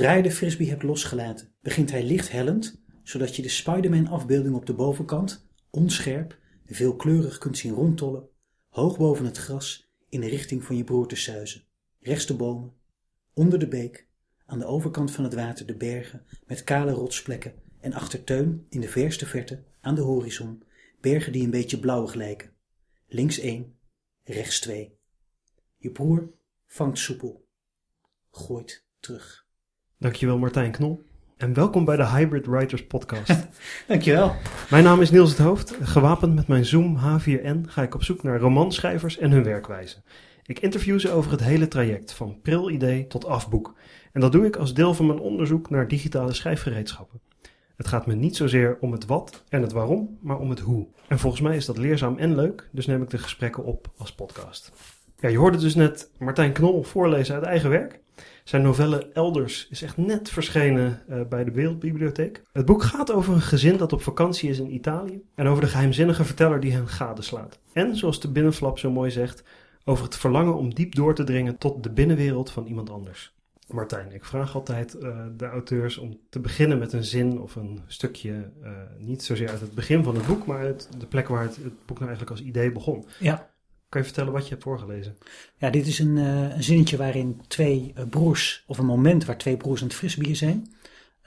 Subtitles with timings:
[0.00, 4.66] Zodra je de frisbee hebt losgelaten, begint hij licht hellend, zodat je de Spider-Man-afbeelding op
[4.66, 8.28] de bovenkant, onscherp, veelkleurig kunt zien rondtollen,
[8.68, 11.64] hoog boven het gras, in de richting van je broer te suizen.
[11.98, 12.72] Rechts de bomen,
[13.34, 14.08] onder de beek,
[14.46, 18.80] aan de overkant van het water de bergen met kale rotsplekken en achter Teun in
[18.80, 20.62] de verste verte, aan de horizon,
[21.00, 22.52] bergen die een beetje blauwig lijken.
[23.06, 23.78] Links één,
[24.24, 24.98] rechts twee.
[25.76, 26.32] Je broer
[26.66, 27.48] vangt soepel,
[28.30, 29.48] gooit terug.
[30.00, 31.02] Dankjewel Martijn Knol.
[31.36, 33.48] En welkom bij de Hybrid Writers podcast.
[33.88, 34.34] Dankjewel.
[34.70, 35.76] mijn naam is Niels het Hoofd.
[35.82, 39.96] Gewapend met mijn Zoom H4n ga ik op zoek naar romanschrijvers en hun werkwijze.
[40.46, 43.74] Ik interview ze over het hele traject, van pril idee tot afboek.
[44.12, 47.20] En dat doe ik als deel van mijn onderzoek naar digitale schrijfgereedschappen.
[47.76, 50.86] Het gaat me niet zozeer om het wat en het waarom, maar om het hoe.
[51.08, 54.12] En volgens mij is dat leerzaam en leuk, dus neem ik de gesprekken op als
[54.12, 54.72] podcast.
[55.18, 58.00] Ja, je hoorde dus net Martijn Knol voorlezen uit eigen werk.
[58.50, 62.42] Zijn novelle Elders is echt net verschenen uh, bij de Wereldbibliotheek.
[62.52, 65.68] Het boek gaat over een gezin dat op vakantie is in Italië en over de
[65.68, 67.58] geheimzinnige verteller die hen gadeslaat.
[67.72, 69.42] En, zoals de binnenflap zo mooi zegt,
[69.84, 73.34] over het verlangen om diep door te dringen tot de binnenwereld van iemand anders.
[73.68, 77.80] Martijn, ik vraag altijd uh, de auteurs om te beginnen met een zin of een
[77.86, 81.42] stukje, uh, niet zozeer uit het begin van het boek, maar uit de plek waar
[81.42, 83.06] het, het boek nou eigenlijk als idee begon.
[83.18, 83.49] Ja.
[83.90, 85.16] Kan je vertellen wat je hebt voorgelezen?
[85.56, 89.56] Ja, dit is een, uh, een zinnetje waarin twee broers, of een moment waar twee
[89.56, 90.74] broers aan het frisbieren zijn.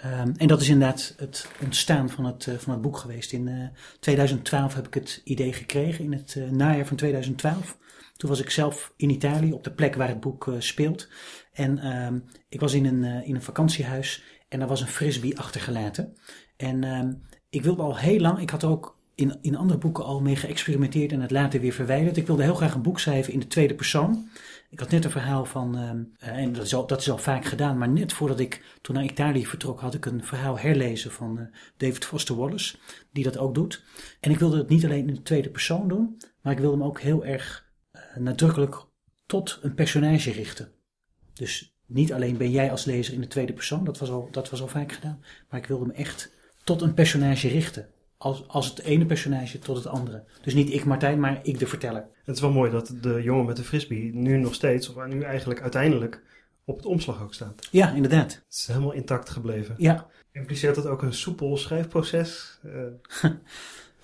[0.06, 3.32] Um, en dat is inderdaad het ontstaan van het, van het boek geweest.
[3.32, 7.78] In 2012 heb ik het idee gekregen, in het najaar van 2012.
[8.18, 11.08] Toen was ik zelf in Italië, op de plek waar het boek speelt.
[11.54, 16.18] En um, ik was in een, in een vakantiehuis en daar was een frisbee achtergelaten.
[16.58, 20.22] En um, ik wilde al heel lang, ik had ook in, in andere boeken al
[20.22, 22.18] mee geëxperimenteerd en het later weer verwijderd.
[22.18, 24.30] Ik wilde heel graag een boek schrijven in de tweede persoon.
[24.70, 27.18] Ik had net een verhaal van, um, uh, en dat is, al, dat is al
[27.18, 31.12] vaak gedaan, maar net voordat ik toen naar Italië vertrok, had ik een verhaal herlezen
[31.12, 31.46] van uh,
[31.78, 32.78] David Foster Wallace,
[33.12, 33.84] die dat ook doet.
[34.20, 36.86] En ik wilde het niet alleen in de tweede persoon doen, maar ik wilde hem
[36.86, 37.72] ook heel erg
[38.18, 38.86] nadrukkelijk
[39.26, 40.72] tot een personage richten.
[41.34, 44.50] Dus niet alleen ben jij als lezer in de tweede persoon, dat was al, dat
[44.50, 45.24] was al vaak gedaan.
[45.50, 46.32] Maar ik wilde me echt
[46.64, 47.88] tot een personage richten.
[48.24, 50.24] Als, als het ene personage tot het andere.
[50.42, 52.08] Dus niet ik Martijn, maar ik de verteller.
[52.24, 55.22] Het is wel mooi dat de jongen met de frisbee nu nog steeds, of nu
[55.22, 56.24] eigenlijk uiteindelijk,
[56.66, 57.68] op het omslag ook staat.
[57.72, 58.32] Ja, inderdaad.
[58.34, 59.76] Het is helemaal intact gebleven.
[59.78, 60.08] Ja.
[60.32, 62.60] Impliceert dat ook een soepel schrijfproces?
[62.66, 62.72] Uh.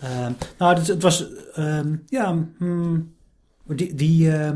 [0.03, 2.47] uh, nou, het, het was, uh, ja...
[2.57, 3.15] Hmm,
[3.63, 4.51] die, die uh,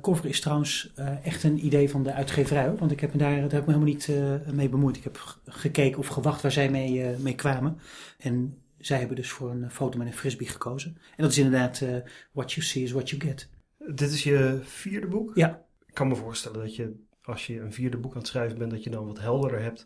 [0.00, 2.74] cover is trouwens uh, echt een idee van de uitgeverij.
[2.76, 4.96] Want ik heb me daar, daar heb ik me helemaal niet uh, mee bemoeid.
[4.96, 7.78] Ik heb gekeken of gewacht waar zij mee, mee kwamen.
[8.18, 10.96] En zij hebben dus voor een foto met een frisbee gekozen.
[11.16, 11.84] En dat is inderdaad
[12.32, 13.48] What You See is What You Get.
[13.78, 15.30] Dit is je vierde boek?
[15.34, 15.64] Ja.
[15.86, 18.70] Ik kan me voorstellen dat je, als je een vierde boek aan het schrijven bent,
[18.70, 19.84] dat je dan wat helderder hebt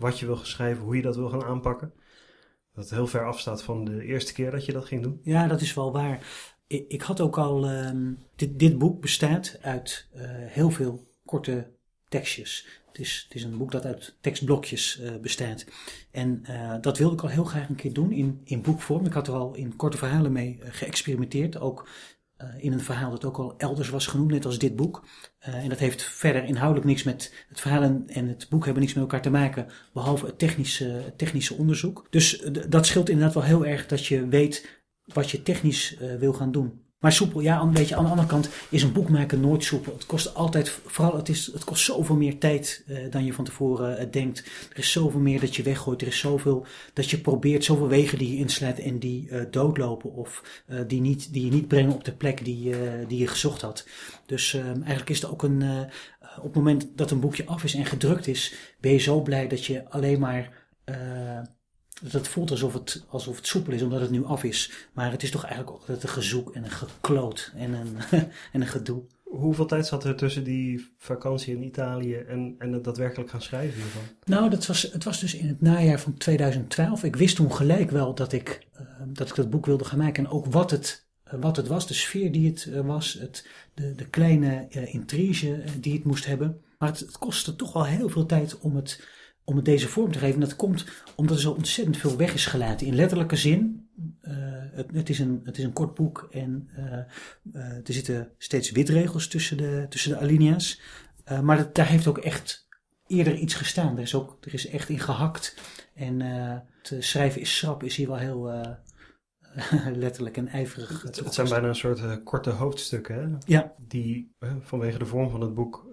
[0.00, 1.92] wat je wil schrijven, hoe je dat wil gaan aanpakken.
[2.74, 5.20] Dat het heel ver afstaat van de eerste keer dat je dat ging doen.
[5.22, 6.26] Ja, dat is wel waar
[6.66, 11.70] ik had ook al, um, dit, dit, boek bestaat uit uh, heel veel korte
[12.10, 12.66] tekstjes.
[12.86, 15.64] Het is, het is een boek dat uit tekstblokjes uh, bestaat.
[16.10, 19.06] En uh, dat wilde ik al heel graag een keer doen in, in boekvorm.
[19.06, 21.60] Ik had er al in korte verhalen mee geëxperimenteerd.
[21.60, 21.88] Ook
[22.58, 25.06] in een verhaal dat ook al elders was genoemd, net als dit boek.
[25.38, 29.02] en dat heeft verder inhoudelijk niks met het verhaal en, het boek hebben niks met
[29.02, 32.06] elkaar te maken, behalve het technische, het technische onderzoek.
[32.10, 36.52] Dus dat scheelt inderdaad wel heel erg dat je weet wat je technisch wil gaan
[36.52, 36.89] doen.
[37.00, 39.92] Maar soepel, ja, een beetje aan de andere kant is een boek maken nooit soepel.
[39.92, 43.44] Het kost altijd, vooral het, is, het kost zoveel meer tijd uh, dan je van
[43.44, 44.38] tevoren uh, denkt.
[44.72, 46.00] Er is zoveel meer dat je weggooit.
[46.00, 50.12] Er is zoveel dat je probeert, zoveel wegen die je inslaat en die uh, doodlopen.
[50.12, 52.74] Of die, niet, die je niet brengen op de plek die,
[53.06, 53.86] die je gezocht had.
[54.26, 55.88] Dus eigenlijk is het ook een,
[56.36, 59.48] op het moment dat een boekje af is en gedrukt is, ben je zo blij
[59.48, 60.68] dat je alleen maar
[62.00, 64.72] dat het voelt alsof het, alsof het soepel is, omdat het nu af is.
[64.92, 67.96] Maar het is toch eigenlijk ook altijd een gezoek en een gekloot en een,
[68.52, 69.02] en een gedoe.
[69.24, 73.82] Hoeveel tijd zat er tussen die vakantie in Italië en, en het daadwerkelijk gaan schrijven
[73.82, 74.02] hiervan?
[74.24, 77.04] Nou, dat was, het was dus in het najaar van 2012.
[77.04, 80.24] Ik wist toen gelijk wel dat ik, uh, dat, ik dat boek wilde gaan maken.
[80.24, 83.48] En ook wat het, uh, wat het was, de sfeer die het uh, was, het,
[83.74, 86.60] de, de kleine intrige die het moest hebben.
[86.78, 89.00] Maar het, het kostte toch wel heel veel tijd om het
[89.50, 90.40] om het deze vorm te geven.
[90.40, 90.84] Dat komt
[91.16, 92.86] omdat er zo ontzettend veel weg is gelaten.
[92.86, 93.88] In letterlijke zin.
[94.22, 94.34] Uh,
[94.72, 96.84] het, het, is een, het is een kort boek en uh,
[97.52, 100.80] uh, er zitten steeds witregels tussen de, tussen de alinea's.
[101.42, 102.68] maar dat, daar heeft ook echt
[103.06, 103.96] eerder iets gestaan.
[103.96, 105.56] Er is, ook, er is echt in gehakt.
[105.94, 108.50] En het schrijven is schrap is hier wel heel
[110.04, 111.02] letterlijk en ijverig.
[111.02, 113.14] Het, het zijn bijna een soort korte hoofdstukken.
[113.14, 113.36] Hè?
[113.46, 113.74] Ja.
[113.78, 115.86] Die vanwege de vorm van het boek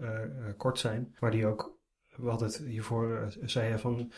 [0.58, 1.16] kort zijn.
[1.20, 1.77] Maar die ook
[2.18, 4.12] we hadden het hiervoor, uh, zei je van,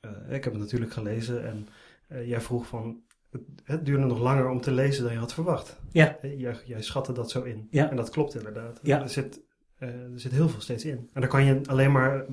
[0.00, 1.68] uh, ik heb het natuurlijk gelezen en
[2.12, 5.34] uh, jij vroeg van, het, het, duurde nog langer om te lezen dan je had
[5.34, 5.80] verwacht.
[5.92, 6.16] Ja.
[6.22, 7.68] Jij, jij schatte dat zo in.
[7.70, 7.90] Ja.
[7.90, 8.80] En dat klopt inderdaad.
[8.82, 9.02] Ja.
[9.02, 9.40] Er, zit,
[9.78, 11.10] er zit heel veel steeds in.
[11.12, 12.26] En daar kan je alleen maar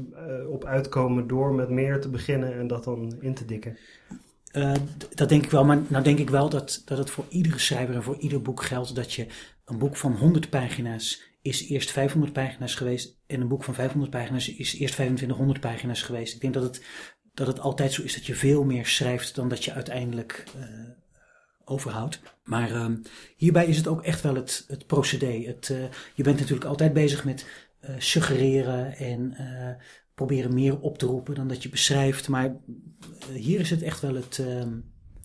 [0.47, 3.77] op uitkomen door met meer te beginnen en dat dan in te dikken.
[4.53, 4.73] Uh,
[5.13, 7.95] dat denk ik wel, maar nou denk ik wel dat, dat het voor iedere schrijver
[7.95, 9.27] en voor ieder boek geldt dat je
[9.65, 14.11] een boek van 100 pagina's is eerst 500 pagina's geweest en een boek van 500
[14.11, 16.35] pagina's is eerst 2500 pagina's geweest.
[16.35, 16.85] Ik denk dat het,
[17.33, 20.63] dat het altijd zo is dat je veel meer schrijft dan dat je uiteindelijk uh,
[21.65, 22.21] overhoudt.
[22.43, 22.89] Maar uh,
[23.35, 25.43] hierbij is het ook echt wel het, het procedé.
[25.45, 25.83] Het, uh,
[26.13, 27.45] je bent natuurlijk altijd bezig met
[27.97, 29.35] suggereren en
[30.13, 32.27] proberen meer op te roepen dan dat je beschrijft.
[32.27, 32.55] Maar
[33.33, 34.75] hier is het echt wel het, het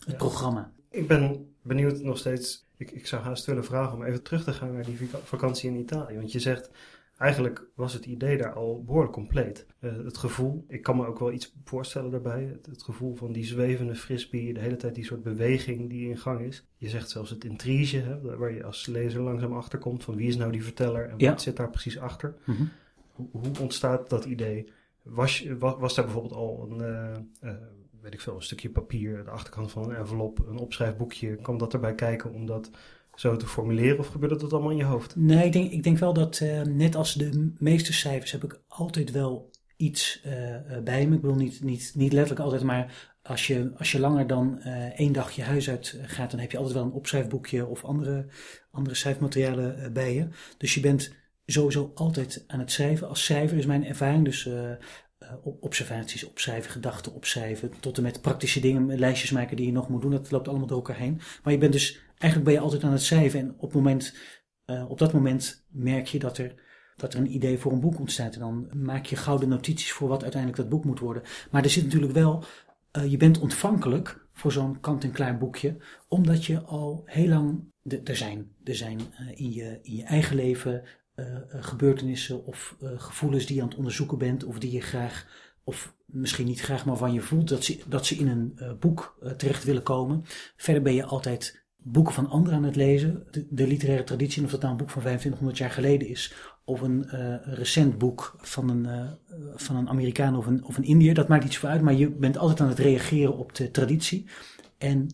[0.06, 0.14] ja.
[0.14, 0.72] programma.
[0.90, 2.65] Ik ben benieuwd nog steeds.
[2.76, 5.76] Ik, ik zou haast willen vragen om even terug te gaan naar die vakantie in
[5.76, 6.16] Italië.
[6.16, 6.70] Want je zegt,
[7.18, 9.66] eigenlijk was het idee daar al behoorlijk compleet.
[9.80, 12.44] Uh, het gevoel, ik kan me ook wel iets voorstellen daarbij.
[12.44, 16.18] Het, het, gevoel van die zwevende frisbee, de hele tijd die soort beweging die in
[16.18, 16.66] gang is.
[16.76, 20.36] Je zegt zelfs het intrige, hè, waar je als lezer langzaam achterkomt van wie is
[20.36, 21.30] nou die verteller en Ja.
[21.30, 22.34] wat zit daar precies achter.
[22.44, 22.62] Mhm.
[23.12, 24.68] Hoe, hoe ontstaat dat idee?
[25.02, 27.56] Was, was daar bijvoorbeeld al een, eh, eh,
[28.06, 31.72] weet ik veel, een stukje papier, de achterkant van een envelop, een opschrijfboekje, kwam dat
[31.72, 32.70] erbij kijken om dat
[33.14, 35.16] zo te formuleren of gebeurde dat allemaal in je hoofd?
[35.16, 38.60] Nee, ik denk, ik denk wel dat eh, net als de meeste cijfers heb ik
[38.68, 41.14] altijd wel iets eh, eh, bij me.
[41.14, 44.98] Ik bedoel niet, niet, niet letterlijk altijd, maar als je, als je langer dan eh,
[45.00, 48.26] één dag je huis uit gaat, dan heb je altijd wel een opschrijfboekje of andere,
[48.70, 50.28] andere schrijfmaterialen eh, bij je.
[50.58, 51.14] Dus je bent
[51.46, 53.08] sowieso altijd aan het schrijven.
[53.08, 54.48] Als schrijver is mijn ervaring dus
[55.42, 60.02] observaties opschrijven, gedachten opschrijven, tot en met praktische dingen, lijstjes maken die je nog moet
[60.02, 60.10] doen.
[60.10, 61.20] Dat loopt allemaal door elkaar heen.
[61.42, 64.14] Maar je bent dus, eigenlijk ben je altijd aan het schrijven en op, moment,
[64.64, 66.54] eh, op dat moment merk je dat er,
[66.96, 68.34] dat er een idee voor een boek ontstaat.
[68.34, 71.22] En dan maak je gouden notities voor wat uiteindelijk dat boek moet worden.
[71.50, 72.44] Maar er zit natuurlijk wel,
[72.90, 75.76] eh, je bent ontvankelijk voor zo'n kant-en-klaar boekje,
[76.08, 77.72] omdat je al heel lang,
[78.04, 80.82] er zijn, er zijn eh, in, je, in je eigen leven
[81.16, 84.80] eh, eh, gebeurtenissen of eh, gevoelens die je aan het onderzoeken bent, of die je
[84.80, 85.26] graag,
[85.64, 89.18] of misschien niet graag, maar van je voelt dat ze, dat ze in een boek
[89.36, 90.22] terecht willen komen.
[90.56, 93.26] Verder ben je altijd boeken van anderen aan het lezen.
[93.50, 96.34] De, literaire traditie, of dat nou een boek van 2500 jaar geleden is,
[96.64, 97.06] of een
[97.42, 99.16] recent boek van een,
[99.54, 102.10] van een Amerikaan of een, of een Indiër, dat maakt iets voor uit, maar je
[102.10, 104.26] bent altijd aan het reageren op de traditie.
[104.78, 105.08] En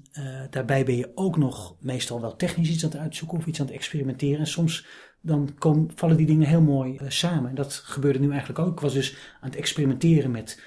[0.51, 3.67] daarbij ben je ook nog meestal wel technisch iets aan het uitzoeken of iets aan
[3.67, 4.39] het experimenteren.
[4.39, 4.87] En soms
[5.23, 7.49] dan komen, vallen die dingen heel mooi eh, samen.
[7.49, 8.73] En dat gebeurde nu eigenlijk ook.
[8.73, 10.63] Ik was dus aan het experimenteren met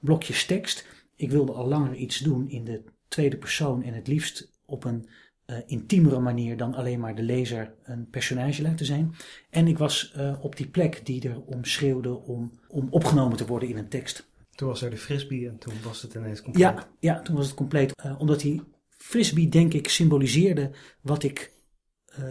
[0.00, 0.86] blokjes tekst.
[1.14, 5.08] Ik wilde al langer iets doen in de tweede persoon en het liefst op een
[5.44, 9.14] eh, intiemere manier dan alleen maar de lezer een personage laten zijn.
[9.50, 13.46] En ik was eh, op die plek die er om schreeuwde om, om opgenomen te
[13.46, 14.26] worden in een tekst.
[14.50, 16.62] Toen was er de frisbee en toen was het ineens compleet.
[16.62, 17.94] Ja, ja, toen was het compleet.
[18.18, 20.70] Omdat die frisbee, denk ik, symboliseerde
[21.00, 21.52] wat ik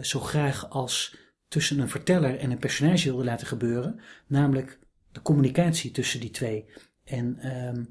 [0.00, 1.16] zo graag als
[1.48, 4.00] tussen een verteller en een personage wilde laten gebeuren.
[4.26, 4.78] Namelijk
[5.12, 6.64] de communicatie tussen die twee.
[7.04, 7.84] En ehm,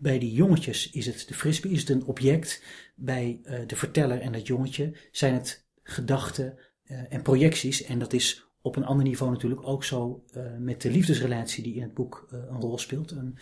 [0.00, 2.62] bij die jongetjes is het, de frisbee is het een object.
[2.94, 7.84] Bij eh, de verteller en dat jongetje zijn het gedachten eh, en projecties.
[7.84, 11.74] En dat is op een ander niveau natuurlijk ook zo eh, met de liefdesrelatie die
[11.74, 13.10] in het boek een rol speelt.
[13.10, 13.38] Een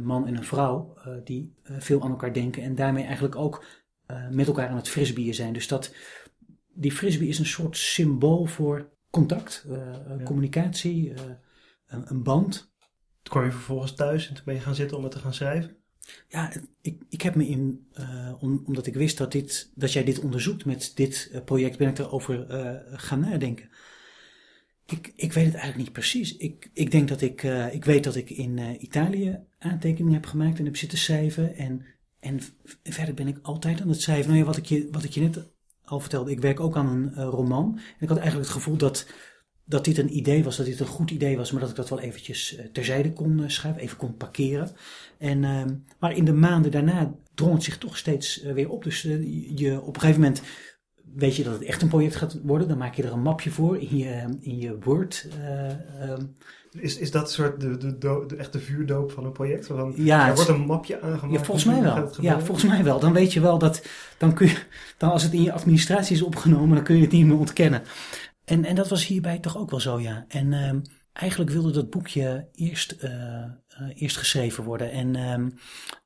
[0.00, 0.94] man en een vrouw
[1.24, 3.64] die veel aan elkaar denken en daarmee eigenlijk ook
[4.30, 5.52] met elkaar aan het frisbeeën zijn.
[5.52, 5.94] Dus dat,
[6.78, 10.24] die frisbee is een soort symbool voor contact, eh, eh, Ja.
[10.24, 11.22] communicatie, eh,
[11.86, 12.72] een, een band.
[13.22, 15.34] Toen kwam je vervolgens thuis en toen ben je gaan zitten om het te gaan
[15.34, 15.76] schrijven.
[16.28, 17.86] Ja, ik, ik heb me in,
[18.40, 21.98] om, omdat ik wist dat, dit, dat jij dit onderzoekt met dit project, ben ik
[21.98, 22.46] erover
[22.90, 23.68] gaan nadenken.
[24.86, 26.36] Ik, ik weet het eigenlijk niet precies.
[26.36, 27.42] Ik, ik denk dat ik,
[27.72, 31.56] ik weet dat ik in Italië aantekeningen heb gemaakt en heb zitten schrijven.
[31.56, 31.84] En,
[32.20, 32.40] en
[32.82, 34.26] verder ben ik altijd aan het schrijven.
[34.26, 35.52] Nou ja, wat ik je, wat ik je net
[35.88, 37.74] al vertelde, ik werk ook aan een eh, roman.
[37.74, 39.06] En ik had eigenlijk het gevoel dat,
[39.64, 41.88] dat dit een idee was, dat dit een goed idee was, maar dat ik dat
[41.88, 44.70] wel eventjes eh, terzijde kon eh, schrijven, even kon parkeren.
[45.18, 48.84] En, ehm, maar in de maanden daarna drong het zich toch steeds weer op.
[48.84, 50.42] Dus je, op een gegeven moment
[51.14, 52.68] weet je dat het echt een project gaat worden.
[52.68, 55.28] Dan maak je er een mapje voor in je, in je Word.
[55.98, 56.24] ehm,
[56.80, 59.66] Is, is dat een soort de, de, do- de echte vuurdoop van een project?
[59.66, 61.38] Van, Ja, er wordt een mapje aangemaakt.
[61.38, 62.10] ja, volgens en mij wel.
[62.20, 63.00] Ja, volgens mij wel.
[63.00, 63.86] Dan weet je wel dat,
[64.18, 64.58] dan kun je,
[64.96, 67.82] dan als het in je administratie is opgenomen, dan kun je het niet meer ontkennen.
[68.44, 70.24] En, en dat was hierbij toch ook wel zo, ja.
[70.28, 70.80] En ehm,
[71.12, 73.50] eigenlijk wilde dat boekje eerst, eh, eh,
[73.94, 74.90] eerst geschreven worden.
[74.90, 75.48] En, ehm,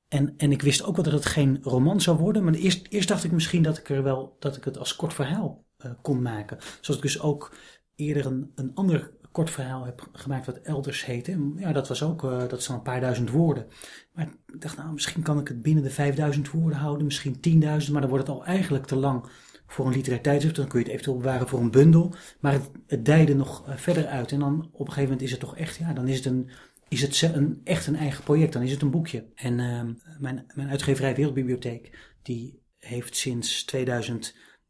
[0.08, 2.44] en, en ik wist ook wel dat het geen roman zou worden.
[2.44, 5.14] Maar eerst, eerst dacht ik misschien dat ik er wel, dat ik het als kort
[5.14, 6.58] verhaal eh, kon maken.
[6.80, 7.52] Zoals ik dus ook
[7.94, 11.52] eerder een, een ander kort verhaal heb gemaakt wat elders heette.
[11.56, 13.66] Ja, dat was ook, uh, dat dan een paar duizend woorden.
[14.12, 17.92] Maar ik dacht, nou, misschien kan ik het binnen de 5000 woorden houden, misschien 10.000,
[17.92, 19.26] maar dan wordt het al eigenlijk te lang
[19.66, 20.56] voor een literair tijdschrift.
[20.56, 22.14] Dan kun je het eventueel bewaren voor een bundel.
[22.40, 24.32] Maar het, het dijde nog verder uit.
[24.32, 26.50] En dan op een gegeven moment is het toch echt, ja, dan is het een,
[26.88, 28.52] is het een, echt een eigen project.
[28.52, 29.24] Dan is het een boekje.
[29.34, 29.82] En uh,
[30.18, 33.64] mijn, mijn uitgeverij Wereldbibliotheek, die heeft sinds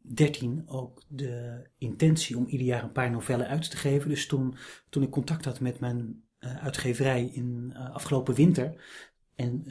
[0.02, 4.08] 2013 ook de intentie om ieder jaar een paar novellen uit te geven.
[4.08, 4.54] Dus toen,
[4.88, 8.84] toen ik contact had met mijn uh, uitgeverij in uh, afgelopen winter.
[9.34, 9.64] En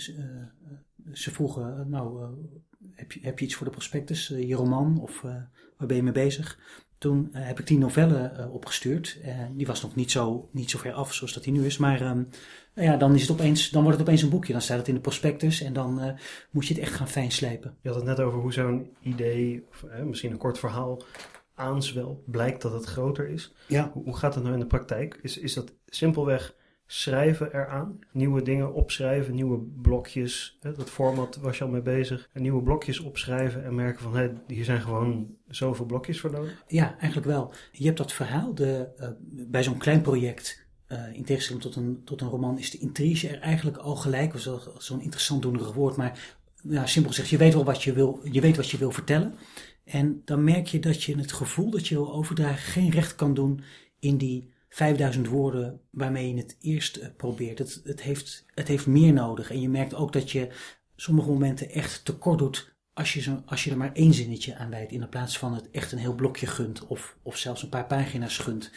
[1.14, 2.36] ze vroegen, nou,
[2.92, 6.12] heb, je, heb je iets voor de prospectus, je roman of waar ben je mee
[6.12, 6.60] bezig?
[6.98, 9.20] Toen heb ik die novelle uh, opgestuurd.
[9.54, 11.78] Die was nog niet zo, niet zo ver af zoals dat die nu is.
[11.78, 12.28] Maar um,
[12.74, 14.54] ja, dan, is het opeens, dan wordt het opeens een boekje.
[14.54, 16.18] Dan staat het in de prospectus en dan
[16.52, 17.76] moet je het echt gaan fijnslijpen.
[17.82, 21.02] Je had het net over hoe zo'n idee, of misschien een kort verhaal,
[21.56, 22.32] aanzwelt.
[22.32, 23.54] Blijkt dat het groter is.
[23.68, 23.90] Ja.
[23.94, 25.20] Hoe, hoe gaat dat nou in de praktijk?
[25.22, 28.00] Is, is dat simpelweg schrijven eraan.
[28.12, 30.58] Nieuwe dingen opschrijven, nieuwe blokjes.
[30.62, 32.30] Hè, dat format was je al mee bezig.
[32.34, 36.64] En nieuwe blokjes opschrijven en merken van hé, hier zijn gewoon zoveel blokjes voor nodig.
[36.68, 37.54] Ja, eigenlijk wel.
[37.72, 38.54] Je hebt dat verhaal.
[38.54, 39.08] De, uh,
[39.48, 43.28] bij zo'n klein project, uh, in tegenstelling tot een, tot een roman, is de intrige
[43.28, 44.34] er eigenlijk al gelijk.
[44.78, 48.42] Zo'n interessant doenerig woord, maar ja, simpel gezegd, je weet wel wat je wil, je
[48.42, 49.36] weet wat je wil vertellen.
[49.84, 53.34] En dan merk je dat je het gevoel dat je wil overdragen geen recht kan
[53.34, 53.64] doen
[54.00, 57.58] in die 5000 woorden waarmee je het eerst uh, probeert.
[57.58, 59.52] Het, het, heeft, het heeft meer nodig.
[59.52, 60.48] En je merkt ook dat je
[60.96, 64.70] sommige momenten echt tekort doet als je, zo, als je er maar één zinnetje aan
[64.70, 64.92] wijdt.
[64.92, 68.38] In plaats van het echt een heel blokje gunt of, of zelfs een paar pagina's
[68.38, 68.72] gunt.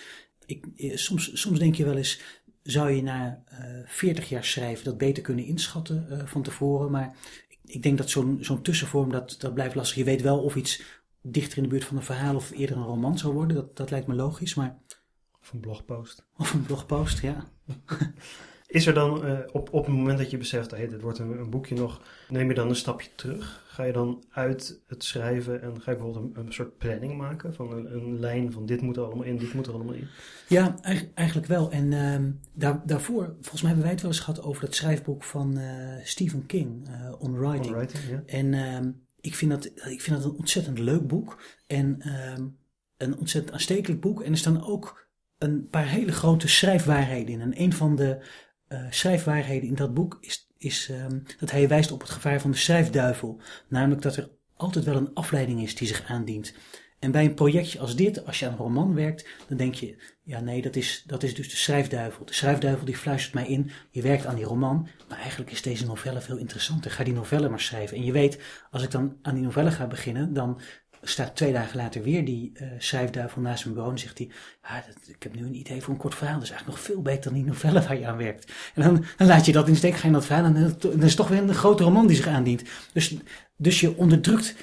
[0.47, 2.21] Ik, soms, soms denk je wel eens,
[2.63, 6.91] zou je na uh, 40 jaar schrijven dat beter kunnen inschatten uh, van tevoren.
[6.91, 7.17] Maar
[7.49, 9.97] ik, ik denk dat zo'n zo'n tussenvorm, dat, dat blijft lastig.
[9.97, 10.83] Je weet wel of iets
[11.23, 13.57] dichter in de buurt van een verhaal of eerder een roman zou worden.
[13.57, 14.79] Dat, dat lijkt me logisch, maar
[15.41, 16.25] of een blogpost.
[16.37, 17.45] Of een blogpost, ja.
[18.75, 21.39] Is er dan uh, op, op het moment dat je beseft, hey, dit wordt een,
[21.39, 23.65] een, boekje nog, neem je dan een stapje terug?
[23.67, 27.55] Ga je dan uit het schrijven en ga je bijvoorbeeld een, een soort planning maken
[27.55, 30.09] van een, een, lijn van dit moet er allemaal in, dit moet er allemaal in?
[30.49, 30.75] Ja,
[31.15, 31.71] eigenlijk wel.
[31.71, 32.19] En uh,
[32.53, 35.97] daar, daarvoor, volgens mij hebben wij het wel eens gehad over het schrijfboek van uh,
[36.05, 37.75] Stephen King, uh, On Writing.
[37.75, 38.23] On writing ja.
[38.27, 38.91] En ehm,
[39.21, 42.47] ik, vind dat, ik vind dat een ontzettend leuk boek en ehm,
[42.97, 44.23] een ontzettend aanstekelijk boek.
[44.23, 45.07] En er staan ook
[45.39, 47.41] een paar hele grote schrijfwaarheden in.
[47.41, 48.19] En een van de
[48.91, 52.57] schrijfwaarheden in dat boek is, is um, dat hij wijst op het gevaar van de
[52.57, 53.41] schrijfduivel.
[53.69, 56.55] Namelijk dat er altijd wel een afleiding is die zich aandient.
[56.99, 59.97] En bij een projectje als dit, als je aan een roman werkt, dan denk je,
[60.23, 62.25] ja nee, dat is, dat is dus de schrijfduivel.
[62.25, 65.87] De schrijfduivel die fluistert mij in, je werkt aan die roman, maar eigenlijk is deze
[65.87, 66.91] novelle veel interessanter.
[66.91, 67.97] Ga die novelle maar schrijven.
[67.97, 68.39] En je weet,
[68.71, 70.61] als ik dan aan die novelle ga beginnen, dan
[71.05, 74.29] staat twee dagen later weer die uh, schrijfduivel naast mijn bureau en zegt hij,
[74.61, 77.03] ah, ik heb nu een idee voor een kort verhaal, dat is eigenlijk nog veel
[77.03, 78.53] beter dan die novelle waar je aan werkt.
[78.75, 81.15] En dan, dan laat je dat in steek, ga je dat verhaal en dan, is
[81.15, 82.63] toch weer een grote roman die zich aandient.
[82.93, 83.17] Dus,
[83.57, 84.55] dus je onderdrukt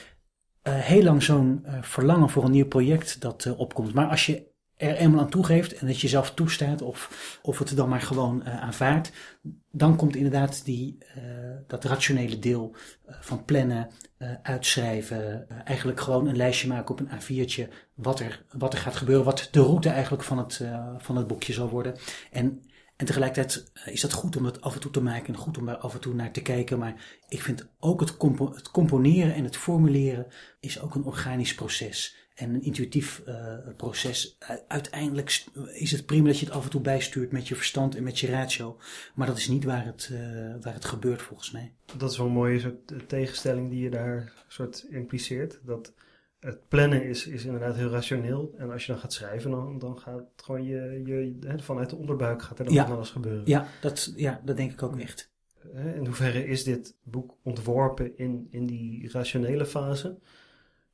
[0.64, 3.94] uh, heel lang zo'n uh, verlangen voor een nieuw project dat opkomt.
[3.94, 4.51] Maar als je
[4.82, 8.42] er eenmaal aan toegeeft en dat je zelf toestaat of, of het dan maar gewoon
[8.46, 9.12] uh, aanvaardt,
[9.72, 11.24] dan komt inderdaad die, uh,
[11.68, 12.76] dat rationele deel
[13.10, 13.90] uh, van plannen,
[14.42, 19.26] uitschrijven, eigenlijk gewoon een lijstje maken op een A4'tje wat er, wat er gaat gebeuren,
[19.26, 20.62] wat de route eigenlijk van het,
[20.98, 21.96] van het boekje zal worden.
[22.32, 22.62] En,
[22.96, 25.70] en tegelijkertijd is dat goed om het af en toe te maken en goed om
[25.70, 28.18] er af en toe naar te kijken, maar ik vind ook het
[28.72, 30.28] componeren en het formuleren
[30.60, 34.38] is ook een organisch proces en een intuïtief uh, proces.
[34.68, 38.04] Uiteindelijk is het prima dat je het af en toe bijstuurt met je verstand en
[38.04, 38.78] met je ratio.
[39.16, 40.20] Maar dat is niet waar het, uh,
[40.62, 41.74] waar het gebeurt volgens mij.
[41.98, 45.60] Dat is wel een mooie soort tegenstelling die je daar soort impliceert.
[45.64, 45.94] Dat
[46.40, 48.54] het plannen is, is inderdaad heel rationeel.
[48.58, 52.42] En als je dan gaat schrijven, dan, dan gaat gewoon je, je vanuit de onderbuik
[52.42, 52.86] gaat er dan ja.
[52.86, 53.44] van alles gebeuren.
[53.46, 55.30] Ja dat, ja, dat denk ik ook echt.
[55.96, 60.20] In hoeverre is dit boek ontworpen in, in die rationele fase?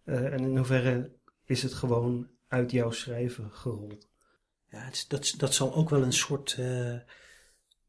[0.05, 1.11] Uh, en in hoeverre
[1.47, 4.07] is het gewoon uit jouw schrijven gerold.
[4.71, 6.57] Ja, het, dat, dat zal ook wel een soort.
[6.59, 6.95] Uh,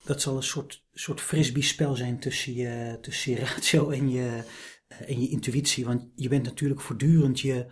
[0.04, 4.42] dat zal een soort, soort frisbee-spel zijn tussen je, tussen ratio en je,
[4.88, 5.84] uh, en je intuïtie.
[5.84, 7.66] Want je bent natuurlijk voortdurend je,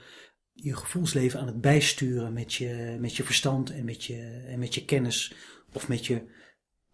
[0.53, 4.75] je gevoelsleven aan het bijsturen met je, met je verstand en met je, en met
[4.75, 5.35] je kennis.
[5.73, 6.23] Of met je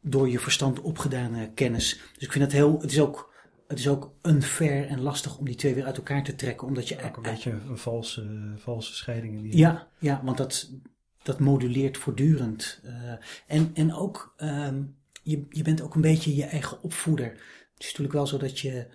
[0.01, 2.01] door je verstand opgedane kennis.
[2.15, 2.81] Dus ik vind het heel.
[2.81, 3.32] Het is ook
[3.73, 6.67] het is ook unfair en lastig om die twee weer uit elkaar te trekken.
[6.67, 9.57] Omdat je ook een beetje een valse, valse scheiding in die.
[9.57, 10.71] Ja, ja want dat,
[11.23, 12.81] dat moduleert voortdurend.
[12.85, 13.13] Uh,
[13.47, 17.27] en, en ook, um, je, je bent ook een beetje je eigen opvoeder.
[17.27, 18.87] Het is natuurlijk wel zo dat je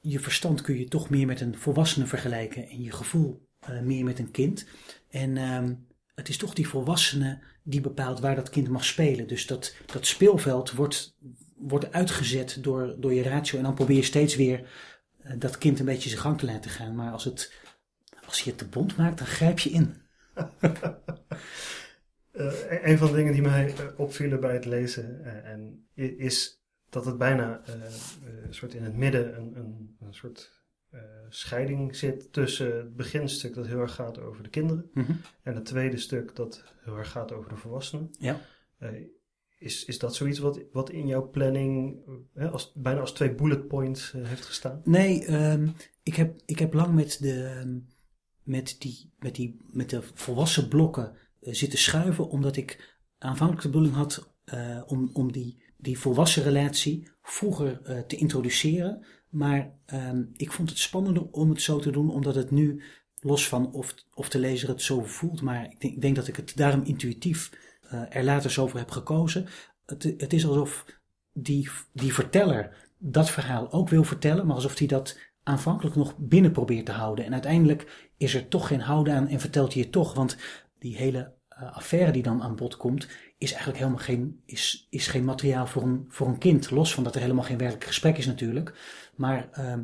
[0.00, 4.04] je verstand kun je toch meer met een volwassene vergelijken en je gevoel uh, meer
[4.04, 4.66] met een kind.
[5.10, 5.85] En um,
[6.16, 9.26] het is toch die volwassene die bepaalt waar dat kind mag spelen.
[9.26, 11.16] Dus dat, dat speelveld wordt,
[11.56, 13.58] wordt uitgezet door, door je ratio.
[13.58, 14.68] En dan probeer je steeds weer
[15.18, 16.94] eh, dat kind een beetje zijn gang te laten gaan.
[16.94, 17.52] Maar als, het,
[18.26, 19.94] als je het te bond maakt, dan grijp je in.
[22.30, 27.18] Uh, een van de dingen die mij opvielen bij het lezen en is dat het
[27.18, 27.60] bijna
[28.44, 30.55] een soort in het midden een, een, soort uh,
[31.28, 35.12] scheiding zit tussen het beginstuk dat heel erg gaat over de kinderen Mhm.
[35.42, 38.10] en het tweede stuk dat heel erg gaat over de volwassenen.
[38.18, 38.40] Ja.
[38.80, 38.90] Uh,
[39.58, 42.00] is, is dat zoiets wat, wat in jouw planning
[42.34, 44.80] uh, als, bijna als twee bullet points heeft gestaan?
[44.84, 47.62] Nee, um, ik, heb, ik heb lang met de,
[48.42, 53.96] met die, met die met de volwassen blokken zitten schuiven, omdat ik aanvankelijk de bedoeling
[53.96, 54.34] had
[54.86, 59.06] om, om die, die volwassen relatie vroeger te introduceren.
[59.28, 62.82] Maar um, ik vond het spannender om het zo te doen, omdat het nu,
[63.20, 66.28] los van of, of de lezer het zo voelt, maar ik denk, ik denk dat
[66.28, 67.50] ik het daarom intuïtief
[67.92, 69.46] uh, er later zo voor heb gekozen.
[69.86, 70.84] Het, het is alsof
[71.32, 76.52] die, die verteller dat verhaal ook wil vertellen, maar alsof hij dat aanvankelijk nog binnen
[76.52, 77.24] probeert te houden.
[77.24, 80.36] En uiteindelijk is er toch geen houden aan en vertelt hij het toch, want
[80.78, 83.08] die hele affaire die dan aan bod komt,
[83.38, 86.70] is eigenlijk helemaal geen, is, is geen materiaal voor een, voor een kind.
[86.70, 88.74] Los van dat er helemaal geen werkelijk gesprek is natuurlijk.
[89.16, 89.74] Maar uh,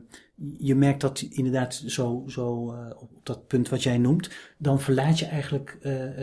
[0.58, 5.18] je merkt dat inderdaad zo, zo uh, op dat punt wat jij noemt, dan verlaat
[5.18, 5.82] je eigenlijk uh,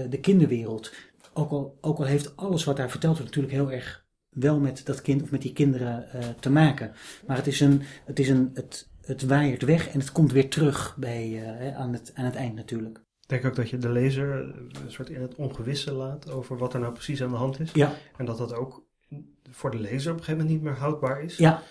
[0.09, 0.93] de kinderwereld.
[1.33, 4.85] Ook al, ook al heeft alles wat daar verteld wordt natuurlijk heel erg wel met
[4.85, 6.07] dat kind of met die kinderen
[6.39, 6.91] te maken.
[7.27, 10.49] Maar het is een, het is een, het, het waaiert weg en het komt weer
[10.49, 11.43] terug bij,
[11.75, 13.07] aan, het, aan het eind natuurlijk.
[13.29, 14.35] Ik denk ook dat je de lezer
[14.83, 17.71] een soort in het ongewisse laat over wat er nou precies aan de hand is.
[17.71, 17.93] Ja.
[18.17, 18.83] En dat dat ook
[19.51, 21.37] voor de lezer op een gegeven moment niet meer houdbaar is.
[21.37, 21.61] Ja.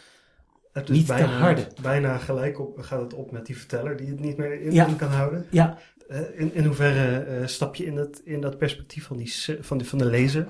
[0.72, 1.66] Het is niet bijna, te harde.
[1.82, 4.86] Bijna gelijk op, gaat het op met die verteller die het niet meer in, Ja.
[4.86, 5.46] in kan houden.
[5.50, 5.78] Ja,
[6.10, 9.78] Uh, in, in hoeverre uh, stap je in, het, in dat perspectief van, die, van,
[9.78, 10.48] die, van de lezer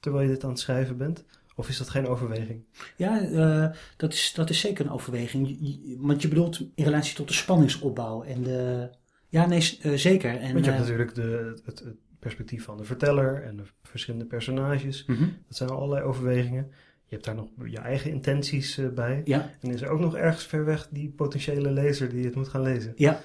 [0.00, 1.24] terwijl je dit aan het schrijven bent?
[1.56, 2.64] Of is dat geen overweging?
[2.96, 5.58] Ja, uh, dat, is, dat is zeker een overweging.
[6.00, 8.88] Want je bedoelt in relatie tot de spanningsopbouw en de.
[9.34, 10.30] Ja, nee, uh, zeker.
[10.30, 13.62] En, Want je hebt uh, natuurlijk de, het, het, perspectief van de verteller en de
[13.82, 15.04] verschillende personages.
[15.06, 15.36] Mm -hmm.
[15.46, 16.66] Dat zijn allerlei overwegingen.
[17.04, 19.22] Je hebt daar nog je eigen intenties uh, bij.
[19.24, 19.50] Ja.
[19.60, 22.62] En is er ook nog ergens ver weg die potentiële lezer die het moet gaan
[22.62, 22.92] lezen?
[22.96, 23.20] Ja.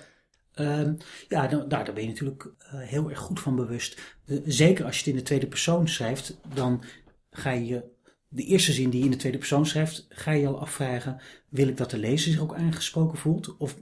[0.56, 4.18] Um, ja, nou, daar, daar ben je natuurlijk uh, heel erg goed van bewust.
[4.26, 6.84] Uh, zeker als je het in de tweede persoon schrijft, dan
[7.32, 7.84] ga je
[8.30, 11.68] de eerste zin die je in de tweede persoon schrijft, ga je al afvragen: wil
[11.68, 13.58] ik dat de lezer zich ook aangesproken voelt?
[13.58, 13.78] Of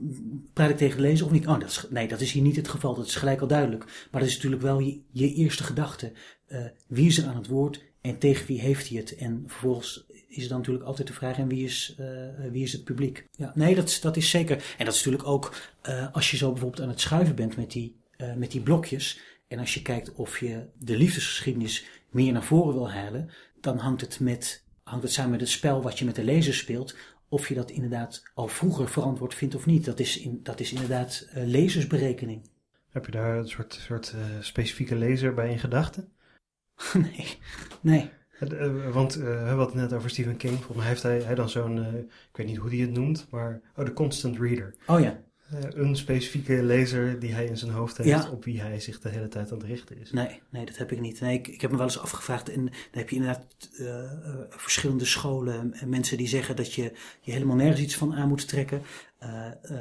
[0.53, 1.47] praat ik tegen de lezer of niet?
[1.47, 2.95] Oh, dat nee, dat is hier niet het geval.
[2.95, 3.86] Dat is gelijk al duidelijk.
[4.12, 6.12] Maar dat is natuurlijk wel je, je eerste gedachte.
[6.47, 9.15] Uh, wie is er aan het woord en tegen wie heeft hij het?
[9.15, 12.07] En vervolgens is er dan natuurlijk altijd de vraag: en wie is, uh,
[12.51, 13.27] wie is het publiek?
[13.31, 14.75] Ja, nee, dat, dat is zeker.
[14.77, 15.55] En dat is natuurlijk ook
[15.89, 17.95] uh, als je zo bijvoorbeeld aan het schuiven bent met die,
[18.36, 19.19] met die blokjes.
[19.47, 23.29] En als je kijkt of je de liefdesgeschiedenis meer naar voren wil halen,
[23.67, 26.53] dan hangt het, met, hangt het samen met het spel wat je met de lezer
[26.53, 26.95] speelt.
[27.30, 29.86] Of je dat inderdaad al vroeger verantwoord vindt of niet.
[29.86, 32.49] Dat is, in, dat is inderdaad uh, lezersberekening.
[32.89, 36.12] Heb je daar een soort, soort uh, specifieke lezer bij in gedachten?
[36.93, 37.38] nee,
[37.82, 38.10] nee.
[38.39, 40.53] Uh, want we hadden het net over Stephen King.
[40.53, 41.77] Volgens mij heeft hij, hij dan zo'n,
[42.08, 44.75] ik weet niet hoe hij het noemt, maar oh, de constant reader.
[44.86, 45.23] Oh ja.
[45.53, 48.29] Uh, een specifieke lezer die hij in zijn hoofd heeft, ja.
[48.29, 50.12] op wie hij zich de hele tijd aan het richten is.
[50.12, 51.19] Nee, nee dat heb ik niet.
[51.19, 53.45] Nee, ik, ik heb me wel eens afgevraagd en dan heb je inderdaad
[53.79, 54.03] uh, uh,
[54.49, 58.47] verschillende scholen en mensen die zeggen dat je je helemaal nergens iets van aan moet
[58.47, 58.81] trekken.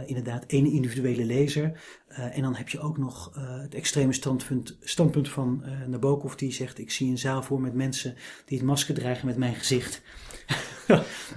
[0.07, 1.81] inderdaad, één individuele lezer.
[2.09, 6.90] en dan heb je ook nog het extreme standpunt, standpunt van Nabokov die zegt ik
[6.90, 10.02] zie een zaal voor met mensen die het masker dragen met mijn gezicht.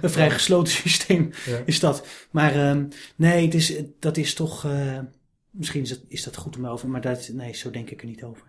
[0.00, 1.62] Een vrij gesloten systeem ja.
[1.64, 2.06] is dat.
[2.30, 2.84] Maar uh,
[3.16, 4.64] nee, het is, dat is toch.
[4.64, 4.98] Uh,
[5.50, 8.06] misschien is dat, is dat goed om over, maar dat, nee, zo denk ik er
[8.06, 8.42] niet over.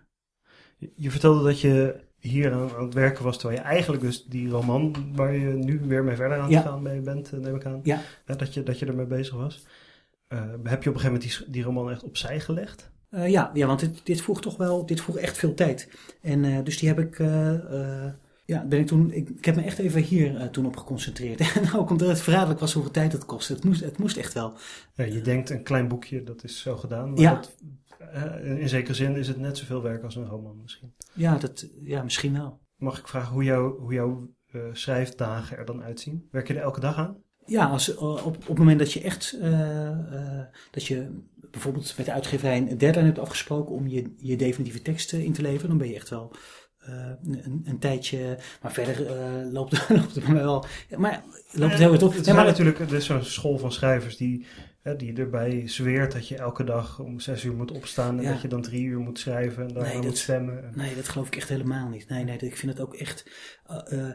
[0.95, 4.50] Je, vertelde dat je hier aan, aan, het werken was, terwijl je eigenlijk dus die
[4.50, 6.62] roman waar je nu weer mee verder aan het ja.
[6.62, 7.80] gaan mee bent, neem ik aan.
[7.84, 8.02] Ja.
[8.26, 9.65] Dat, je, dat je ermee bezig was.
[10.34, 12.91] Uh, heb je op een gegeven moment die, die roman echt opzij gelegd?
[13.10, 15.89] Uh, ja, ja, want dit, dit vroeg toch wel, dit vroeg echt veel tijd.
[16.21, 17.19] En dus die heb ik,
[18.52, 21.40] ja, ben ik toen, ik, ik heb me echt even hier toen op geconcentreerd.
[21.56, 23.54] En nou, omdat het verraderlijk was hoeveel tijd het kostte.
[23.54, 24.54] Het moest, het moest echt wel.
[24.94, 27.10] Ja, je denkt een klein boekje, dat is zo gedaan.
[27.10, 27.34] Maar ja.
[27.34, 27.56] dat,
[28.44, 30.94] in zekere zin is het net zoveel werk als een roman misschien.
[31.14, 32.60] Ja, dat, ja misschien wel.
[32.76, 34.30] Mag ik vragen hoe, jou, hoe jouw
[34.72, 36.28] schrijfdagen er dan uitzien?
[36.32, 37.18] Werk je er elke dag aan?
[37.46, 41.10] Ja, als, uh, op, op het moment dat je echt, uh, uh, dat je
[41.52, 45.42] bijvoorbeeld met de uitgeverij een deadline hebt afgesproken om je, je definitieve teksten in te
[45.42, 46.36] leveren, dan ben je echt wel
[46.82, 48.38] een, een, tijdje.
[48.62, 49.06] Maar verder
[49.52, 50.65] loopt, loopt het wel.
[50.98, 52.13] Maar loopt het heel erg op.
[52.13, 54.46] Het is maar natuurlijk er zo'n school van schrijvers die
[54.98, 58.48] die erbij zweert dat je elke dag om zes uur moet opstaan en dat je
[58.48, 60.72] dan drie uur moet schrijven en daarna moet stemmen.
[60.76, 62.10] Nee, dat geloof ik echt helemaal niet.
[62.10, 63.30] Nee, nee, ik vind het ook echt.
[63.70, 64.12] Uh,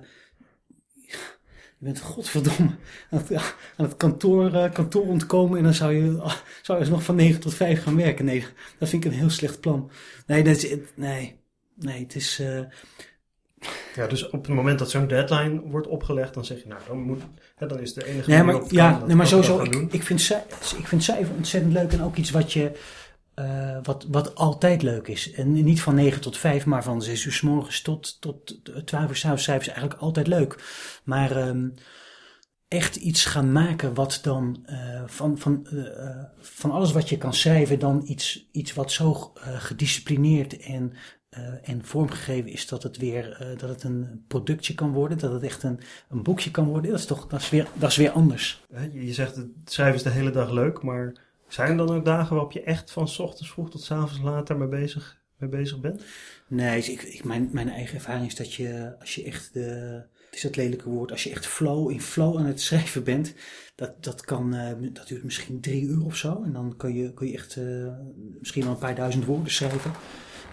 [1.78, 2.74] je bent godverdomme
[3.10, 3.32] aan het,
[3.76, 7.40] aan het kantoor, uh, kantoor ontkomen en dan zou je, zou je nog van 9
[7.40, 8.24] tot 5 gaan werken.
[8.24, 8.44] Nee,
[8.78, 9.90] dat vind ik een heel slecht plan.
[10.26, 11.40] Nee, dat is, nee,
[11.76, 12.42] nee, het is.
[13.94, 17.00] Ja, dus op het moment dat zo'n deadline wordt opgelegd, dan zeg je, nou, dan,
[17.00, 17.22] moet,
[17.54, 20.30] hè, dan is de enige nee, maar, Ja, nee, maar sowieso, ik, ik, vind
[20.78, 22.72] ik vind cijfer ontzettend leuk en ook iets wat je,
[23.34, 25.32] uh, wat, wat altijd leuk is.
[25.32, 29.08] En niet van 9 tot 5, maar van 6 uur s morgens tot, tot 12
[29.08, 30.64] uur s'avonds schrijven is eigenlijk altijd leuk.
[31.04, 31.74] Maar um,
[32.68, 37.34] echt iets gaan maken wat dan uh, van, van, uh, van alles wat je kan
[37.34, 40.92] schrijven, dan iets, iets wat zo gedisciplineerd en
[41.38, 45.32] uh, en vormgegeven is dat het weer uh, dat het een productje kan worden, dat
[45.32, 46.90] het echt een, een boekje kan worden.
[46.90, 48.64] Dat is toch dat is weer, dat is weer anders.
[48.92, 51.12] Je zegt het schrijven is de hele dag leuk, maar
[51.48, 54.20] zijn er dan ook dagen waarop je echt van s ochtends vroeg tot s avonds
[54.20, 56.02] later mee bezig, mee bezig bent?
[56.48, 60.42] Nee, ik, ik, mijn, mijn eigen ervaring is dat je als je echt de, is
[60.42, 63.34] dat lelijke woord, als je echt flow in flow aan het schrijven bent,
[63.74, 66.42] dat, dat kan, uh, dat duurt misschien drie uur of zo.
[66.44, 67.58] En dan kun je, kun je echt
[68.38, 69.92] misschien wel een paar duizend woorden schrijven.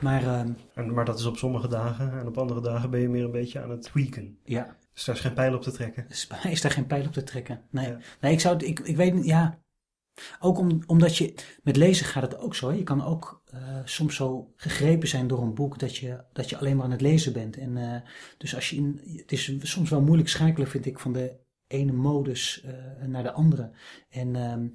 [0.01, 0.39] Maar, uh,
[0.73, 3.31] en, maar dat is op sommige dagen en op andere dagen ben je meer een
[3.31, 4.37] beetje aan het tweaken.
[4.43, 4.77] Ja.
[4.93, 6.05] Dus daar is geen pijl op te trekken.
[6.09, 7.61] Is, is daar geen pijl op te trekken?
[7.69, 7.95] Nee.
[8.21, 9.61] Nee, ik zou, ik, ik weet, ja.
[10.39, 12.69] Ook om, omdat je, met lezen gaat het ook zo.
[12.69, 12.75] Hè?
[12.75, 16.57] Je kan ook uh, soms zo gegrepen zijn door een boek dat je, dat je
[16.57, 17.57] alleen maar aan het lezen bent.
[17.57, 17.95] En uh,
[18.37, 21.91] dus als je in, het is soms wel moeilijk schakelen, vind ik, van de ene
[21.91, 23.71] modus uh, naar de andere.
[24.09, 24.67] En ehm,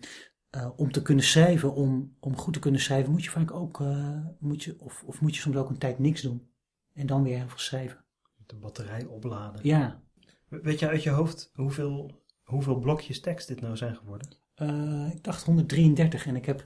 [0.59, 3.81] uh, om te kunnen schrijven, om, om goed te kunnen schrijven, moet je vaak ook,
[3.81, 6.49] uh, moet je, of, of moet je soms ook een tijd niks doen.
[6.94, 8.05] En dan weer heel veel schrijven.
[8.47, 9.61] De batterij opladen.
[9.62, 10.01] Ja.
[10.49, 14.29] Weet je uit je hoofd hoeveel, hoeveel blokjes tekst dit nou zijn geworden?
[14.57, 16.64] Uh, ik dacht 133 en ik heb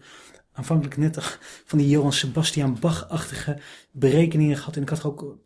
[0.52, 1.22] aanvankelijk net
[1.68, 3.59] van die Johan Sebastian Bach-achtige
[3.92, 4.76] berekeningen gehad.
[4.76, 5.38] En ik had er ook,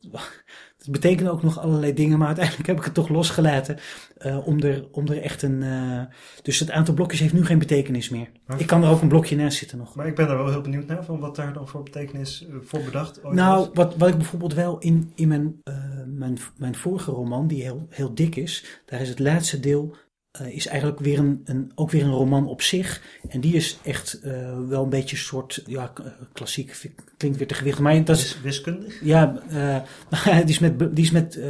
[0.87, 3.79] het betekende ook nog allerlei dingen, maar uiteindelijk heb ik het toch losgelaten
[4.19, 6.01] uh, om, er, om er echt een, uh,
[6.43, 8.29] dus het aantal blokjes heeft nu geen betekenis meer.
[8.47, 9.95] Maar ik kan er ook een blokje naast zitten nog.
[9.95, 12.57] Maar ik ben er wel heel benieuwd naar, van wat daar dan voor betekenis uh,
[12.63, 15.63] voor bedacht ooit Nou, wat, wat ik bijvoorbeeld wel in, in mijn,
[16.07, 19.97] mijn, mijn vorige roman, die heel, heel dik is, daar is het laatste deel
[20.41, 23.03] uh, is eigenlijk weer een, een, ook weer een roman op zich.
[23.29, 27.47] En die is echt uh, wel een beetje een soort, ja, eh, klassiek, klinkt weer
[27.47, 27.79] te gewicht.
[27.79, 28.41] Maar dat is...
[28.41, 29.05] Wiskundig?
[29.05, 29.43] Ja,
[30.27, 31.41] uh, die is met, die is met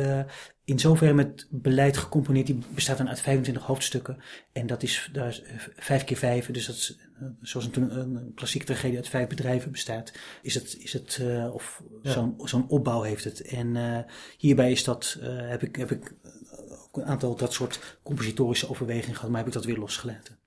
[0.65, 2.47] in zoverre met beleid gecomponeerd.
[2.47, 4.19] Die bestaat dan uit 25 hoofdstukken.
[4.53, 5.43] En dat is, daar is
[5.77, 6.47] vijf keer vijf.
[6.47, 6.99] Dus dat is,
[7.41, 10.13] zoals een, een klassieke tragedie uit vijf bedrijven bestaat.
[10.43, 11.23] Is het, is het
[11.53, 12.11] of ja.
[12.11, 13.41] zo'n zo'n opbouw heeft het.
[13.41, 14.07] En
[14.39, 16.15] hierbij is dat, heb ik, heb ik
[16.97, 20.39] een aantal dat soort compositorische overwegingen gehad, maar heb ik dat weer losgelaten.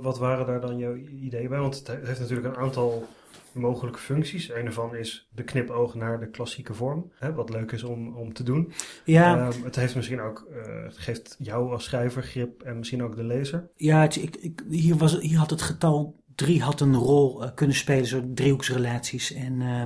[0.00, 1.58] Wat waren daar dan jouw ideeën bij?
[1.58, 3.08] Want het heeft natuurlijk een aantal
[3.52, 4.50] mogelijke functies.
[4.50, 8.32] Een ervan is de knipoog naar de klassieke vorm, hè, wat leuk is om, om
[8.32, 8.72] te doen.
[9.04, 9.46] Ja.
[9.46, 13.16] Um, het heeft misschien ook, uh, het geeft jou als schrijver grip en misschien ook
[13.16, 13.70] de lezer.
[13.76, 17.50] Ja, het, ik, ik, hier, was, hier had het getal drie had een rol uh,
[17.54, 19.32] kunnen spelen, zo driehoeksrelaties.
[19.32, 19.84] En, uh,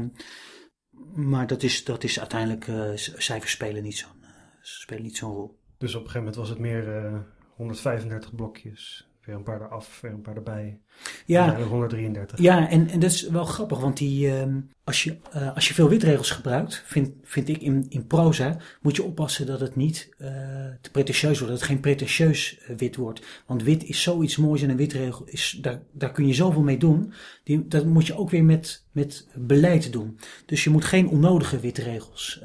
[1.15, 4.25] maar dat is, dat is uiteindelijk, uh, cijfers spelen niet zo'n
[4.61, 5.59] spelen niet zo'n rol.
[5.79, 7.19] Dus op een gegeven moment was het meer uh,
[7.55, 9.11] 135 blokjes.
[9.27, 10.79] Weer een paar eraf, weer een paar erbij.
[11.25, 12.39] Ja, 133.
[12.39, 14.45] Ja, en, en dat is wel grappig, want die, uh,
[14.85, 18.97] als, je, uh, als je veel witregels gebruikt, vind, vind ik in, in proza, moet
[18.97, 20.29] je oppassen dat het niet uh,
[20.81, 23.43] te pretentieus wordt, dat het geen pretentieus wit wordt.
[23.47, 26.79] Want wit is zoiets moois en een witregel is, daar, daar kun je zoveel mee
[26.79, 27.13] doen.
[27.45, 30.19] Die, dat moet je ook weer met, met beleid doen.
[30.47, 32.41] Dus je moet geen onnodige witregels.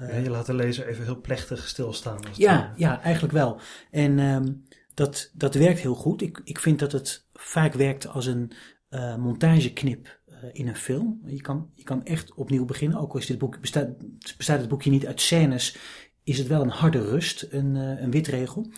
[0.00, 2.20] ja, je laat de lezer even heel plechtig stilstaan.
[2.32, 3.60] Ja, ja, eigenlijk wel.
[3.90, 4.64] En um,
[4.96, 6.22] dat, dat werkt heel goed.
[6.22, 8.52] Ik, ik vind dat het vaak werkt als een
[8.90, 11.20] uh, montageknip uh, in een film.
[11.26, 12.98] Je kan, je kan echt opnieuw beginnen.
[12.98, 13.88] Ook al is dit boek, bestaat,
[14.36, 15.76] bestaat het boekje niet uit scènes,
[16.22, 18.70] is het wel een harde rust, een, uh, een witregel.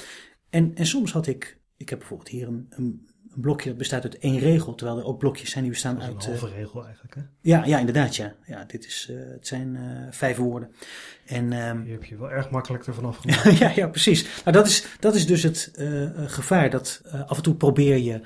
[0.50, 4.02] En, en soms had ik, ik heb bijvoorbeeld hier een, een een blokje dat bestaat
[4.02, 6.24] uit één regel, terwijl er ook blokjes zijn die bestaan uit...
[6.24, 7.20] Een halve uh, regel eigenlijk, hè?
[7.40, 8.34] Ja, ja inderdaad, ja.
[8.46, 10.70] ja dit is, uh, het zijn uh, vijf woorden.
[11.26, 13.58] En, um, Hier heb je wel erg makkelijk ervan afgemaakt.
[13.58, 14.22] ja, ja, precies.
[14.44, 15.72] Nou, dat is, dat is dus het
[16.26, 18.20] gevaar, dat af en toe probeer je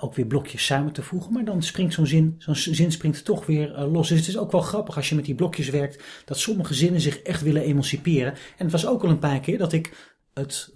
[0.00, 3.46] ook weer blokjes samen te voegen, maar dan springt zo'n zin, zo'n zin springt toch
[3.46, 4.08] weer los.
[4.08, 7.00] Dus het is ook wel grappig als je met die blokjes werkt, dat sommige zinnen
[7.00, 8.32] zich echt willen emanciperen.
[8.32, 10.72] En het was ook al een paar keer dat ik het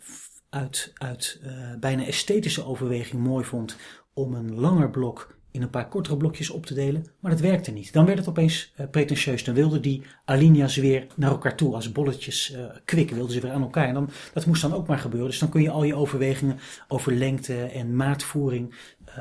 [0.51, 3.77] uit, uit uh, bijna esthetische overweging mooi vond
[4.13, 7.71] om een langer blok in een paar kortere blokjes op te delen, maar dat werkte
[7.71, 7.93] niet.
[7.93, 9.45] Dan werd het opeens uh, pretentieus.
[9.45, 13.51] Dan wilden die alinea's weer naar elkaar toe, als bolletjes uh, kwik, wilden ze weer
[13.51, 13.89] aan elkaar.
[13.89, 15.29] En dan, dat moest dan ook maar gebeuren.
[15.29, 16.59] Dus dan kun je al je overwegingen
[16.89, 18.75] over lengte en maatvoering,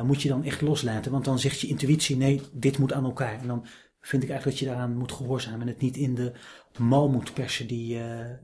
[0.04, 1.12] moet je dan echt loslaten.
[1.12, 3.40] Want dan zegt je intuïtie, nee, dit moet aan elkaar.
[3.40, 3.66] En dan
[4.02, 6.32] vind ik eigenlijk dat je daaraan moet gehoorzamen en het niet in de
[6.78, 8.00] mal moet persen die,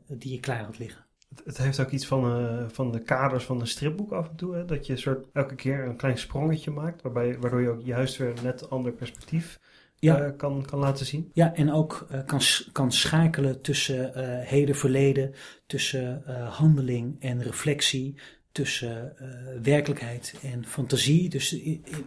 [0.08, 1.05] die je klaar had liggen.
[1.44, 4.56] Het heeft ook iets van, uh, van de kaders van een stripboek af en toe.
[4.56, 4.66] Hè?
[4.66, 7.02] Dat je soort, elke keer een klein sprongetje maakt.
[7.02, 9.60] Waarbij, waardoor je ook juist weer een net ander perspectief
[9.96, 10.26] ja.
[10.26, 11.32] uh, kan, kan laten zien.
[11.34, 12.40] Ja, en ook uh, kan,
[12.72, 14.12] kan schakelen tussen
[14.46, 15.34] heden, verleden.
[15.68, 18.20] Tussen handeling en reflectie.
[18.52, 19.14] Tussen
[19.62, 21.30] werkelijkheid en fantasie.
[21.30, 21.54] Dus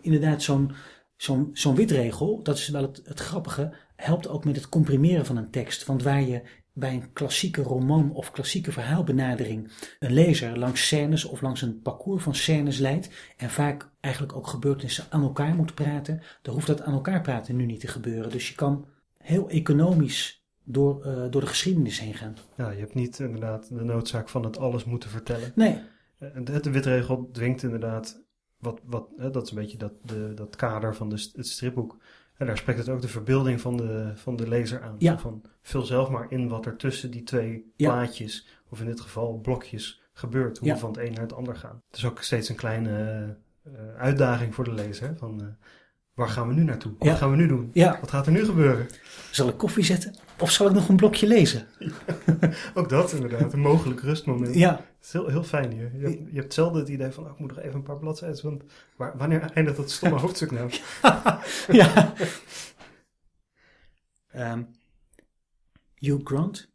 [0.01, 0.73] inderdaad zo'n
[1.19, 5.37] zo'n zo'n witregel, dat is wel het, het grappige, helpt ook met het comprimeren van
[5.37, 5.87] een tekst.
[5.87, 6.43] Want waar je
[6.79, 12.23] bij een klassieke roman of klassieke verhaalbenadering een lezer langs scènes of langs een parcours
[12.23, 16.83] van scènes leidt en vaak eigenlijk ook gebeurtenissen aan elkaar moet praten, dan hoeft dat
[16.83, 18.31] aan elkaar praten nu niet te gebeuren.
[18.31, 18.87] Dus je kan
[19.19, 22.37] heel economisch door, uh, door de geschiedenis heen gaan.
[22.57, 25.53] Ja, je hebt niet inderdaad de noodzaak van het alles moeten vertellen.
[25.55, 25.79] Nee.
[26.19, 28.23] De, de witregel dwingt inderdaad,
[28.59, 31.97] wat, wat, hè, dat is een beetje dat, de, dat kader van de, het stripboek
[32.39, 34.95] en daar spreekt het ook de verbeelding van de, van de lezer aan.
[34.99, 35.19] Ja.
[35.19, 39.39] Van, vul zelf maar in wat er tussen die twee plaatjes, of in dit geval
[39.39, 40.59] blokjes, gebeurt.
[40.59, 40.75] Hoe Ja.
[40.75, 41.83] we van het een naar het ander gaan.
[41.89, 45.17] Het is ook steeds een kleine eh, uitdaging voor de lezer.
[45.17, 45.47] Van, eh,
[46.19, 46.93] waar gaan we nu naartoe?
[46.99, 47.15] Wat Ja.
[47.15, 47.71] gaan we nu doen?
[47.73, 48.87] Ja, Wat gaat er nu gebeuren?
[49.31, 51.67] zal ik koffie zetten of zal ik nog een blokje lezen?
[52.75, 54.55] Ook dat inderdaad, een mogelijk rustmoment.
[54.55, 55.91] Ja, Het is heel, heel fijn hier.
[55.97, 57.99] Je hebt, je hebt zelden het idee van, oh, ik moet nog even een paar
[57.99, 58.63] bladzijden, want
[58.97, 60.73] waar, wanneer eindigt dat stomme hoofdstuk nou?
[61.81, 62.13] ja.
[64.29, 64.63] Ehm,
[65.95, 66.71] Hugh Grant,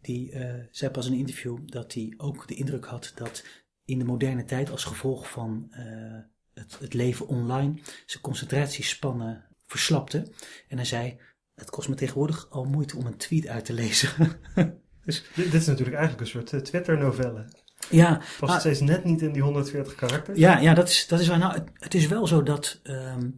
[0.00, 3.44] die eh, zei pas in een interview dat hij ook de indruk had dat
[3.84, 6.18] in de moderne tijd als gevolg van eh,
[6.54, 10.32] het, het leven online zijn concentratiespannen verslapte.
[10.68, 11.20] En hij zei,
[11.54, 14.10] het kost me tegenwoordig al moeite om een tweet uit te lezen.
[15.04, 17.44] dus, dit, dit is natuurlijk eigenlijk een soort eh, Twitter-novelle.
[17.90, 18.60] ja, Past Ah.
[18.60, 20.38] steeds net niet in die 140 karakters.
[20.38, 21.38] Ja, ja dat, is, dat is waar.
[21.38, 23.30] Nou, het, het is wel zo dat ehm,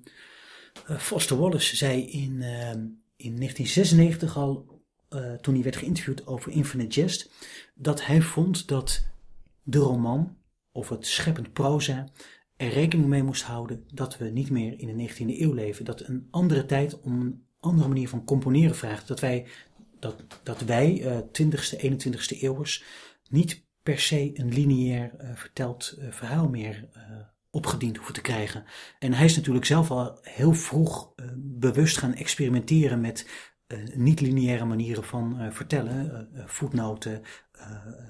[0.87, 2.79] eh, Foster Wallace zei in, ehm,
[3.17, 7.31] in 1996 al, eh, toen hij werd geïnterviewd over Infinite Jest,
[7.75, 9.07] dat hij vond dat
[9.63, 10.37] de roman
[10.73, 12.09] of het scheppend proza
[12.57, 15.85] er rekening mee moest houden dat we niet meer in de 19e eeuw leven.
[15.85, 19.09] Dat een andere tijd om een andere manier van componeren vraagt.
[19.09, 19.47] Dat wij,
[19.99, 22.85] dat, dat wij eh 20e, 21e eeuwers
[23.31, 27.03] niet per se een lineair eh, verteld eh, verhaal meer eh,
[27.51, 28.65] opgediend hoeven te krijgen.
[28.99, 33.29] En hij is natuurlijk zelf al heel vroeg eh, bewust gaan experimenteren met
[33.67, 36.11] eh, niet-lineaire manieren van eh, vertellen.
[36.11, 37.29] eh, eh, voetnoten, eh,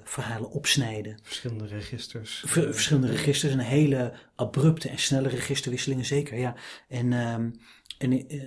[0.03, 1.19] verhalen opsnijden.
[1.23, 2.43] Verschillende registers.
[2.45, 6.55] Ver- verschillende registers, een hele abrupte en snelle registerwisselingen, zeker, ja.
[6.87, 7.49] En, ehm,
[7.97, 8.41] en eh,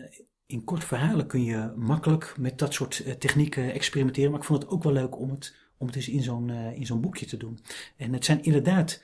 [0.47, 4.31] in korte verhalen kun je makkelijk met dat soort eh, technieken experimenteren.
[4.31, 6.77] Maar ik vond het ook wel leuk om het, om het eens in zo'n eh,
[6.77, 7.59] in zo'n boekje te doen.
[7.97, 9.03] En het zijn inderdaad,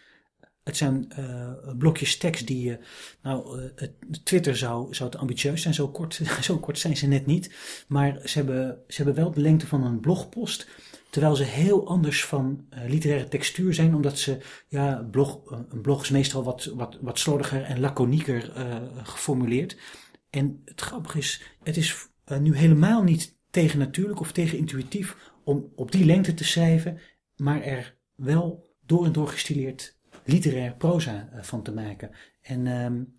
[0.63, 2.79] het zijn eh, blokjes tekst die je,
[3.23, 3.89] nou, eh,
[4.25, 7.55] Twitter zou, zou te ambitieus zijn, zo kort, zo kort zijn ze net niet.
[7.89, 10.69] Maar ze hebben, ze hebben wel de lengte van een blogpost.
[11.17, 15.81] Terwijl ze heel anders van eh, literaire textuur zijn, omdat ze, ja, blog, eh, een
[15.81, 19.77] blog is meestal wat, wat, wat slordiger en laconieker eh, geformuleerd.
[20.31, 22.09] En het grappige is, het is
[22.41, 26.99] nu helemaal niet tegennatuurlijk of tegenintuïtief om op die lengte te schrijven,
[27.37, 32.11] maar er wel door en door gestileerd literair proza van te maken.
[32.41, 33.16] En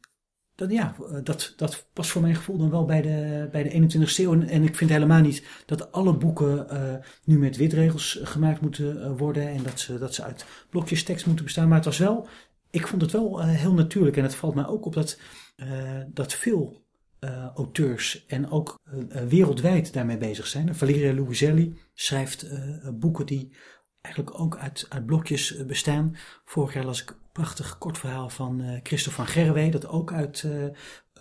[0.57, 3.71] dat, ja, eh, dat, dat past voor mijn gevoel dan wel bij de, bij de
[3.71, 4.41] 21ste eeuw.
[4.41, 9.11] En, ik vind helemaal niet dat alle boeken eh, nu met witregels gemaakt moeten eh,
[9.17, 11.67] worden en dat ze, dat ze uit blokjes tekst moeten bestaan.
[11.67, 12.27] Maar het was wel,
[12.69, 14.17] ik vond het wel eh, heel natuurlijk.
[14.17, 15.19] En het valt mij ook op dat,
[15.55, 15.67] eh,
[16.07, 16.85] dat veel
[17.19, 20.75] eh, auteurs en ook eh, eh, wereldwijd daarmee bezig zijn.
[20.75, 22.59] Valeria Luiselli schrijft eh,
[22.93, 23.51] boeken die
[24.01, 26.15] eigenlijk ook uit, uit blokjes eh, bestaan.
[26.45, 30.13] Vorig jaar las ik een prachtig kort verhaal van eh Christophe van Gerwe, dat ook
[30.13, 30.65] uit eh,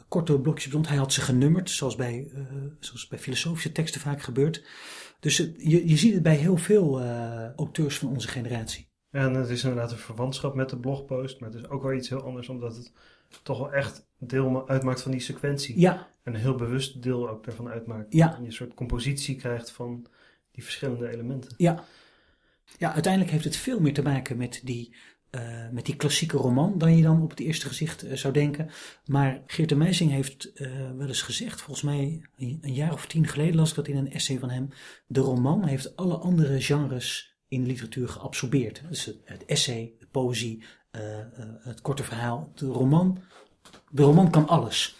[0.08, 0.88] korte blokjes bestond.
[0.88, 2.30] Hij had ze genummerd, zoals bij,
[2.80, 4.64] zoals bij filosofische teksten vaak gebeurt.
[5.20, 7.02] Dus je, je ziet het bij heel veel
[7.56, 8.88] auteurs van onze generatie.
[9.10, 12.08] En het is inderdaad een verwantschap met de blogpost, maar het is ook wel iets
[12.08, 12.92] heel anders, omdat het
[13.42, 15.80] toch wel echt deel ma- uitmaakt van die sequentie.
[15.80, 18.12] Ja, En een heel bewust deel ook daarvan uitmaakt.
[18.12, 18.34] Ja.
[18.34, 20.06] En je een soort compositie krijgt van
[20.50, 21.50] die verschillende elementen.
[21.56, 21.84] Ja.
[22.78, 24.94] Ja, uiteindelijk heeft het veel meer te maken met die,
[25.30, 28.70] eh, met die klassieke roman dan je dan op het eerste gezicht eh, zou denken.
[29.06, 33.56] Maar Geert de heeft eh, wel eens gezegd, volgens mij een, jaar of tien geleden
[33.56, 34.68] las ik dat in een essay van hem.
[35.06, 38.82] De roman heeft alle andere genres in literatuur geabsorbeerd.
[38.88, 40.64] Dus het, het essay, de poëzie,
[41.60, 42.52] het korte verhaal.
[42.54, 43.22] De roman
[43.90, 44.96] de roman kan alles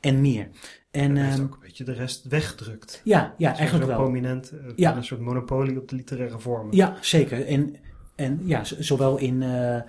[0.00, 0.48] en meer.
[0.96, 3.00] En, heeft ehm, ook een beetje de rest wegdrukt.
[3.04, 3.98] ja, ja, Zo- eigenlijk wel.
[4.00, 4.96] prominent, eh, Ja.
[4.96, 6.76] een soort monopolie op de literaire vormen.
[6.76, 7.46] Ja, zeker.
[7.46, 7.76] En,
[8.14, 9.80] en ja, zowel in, eh,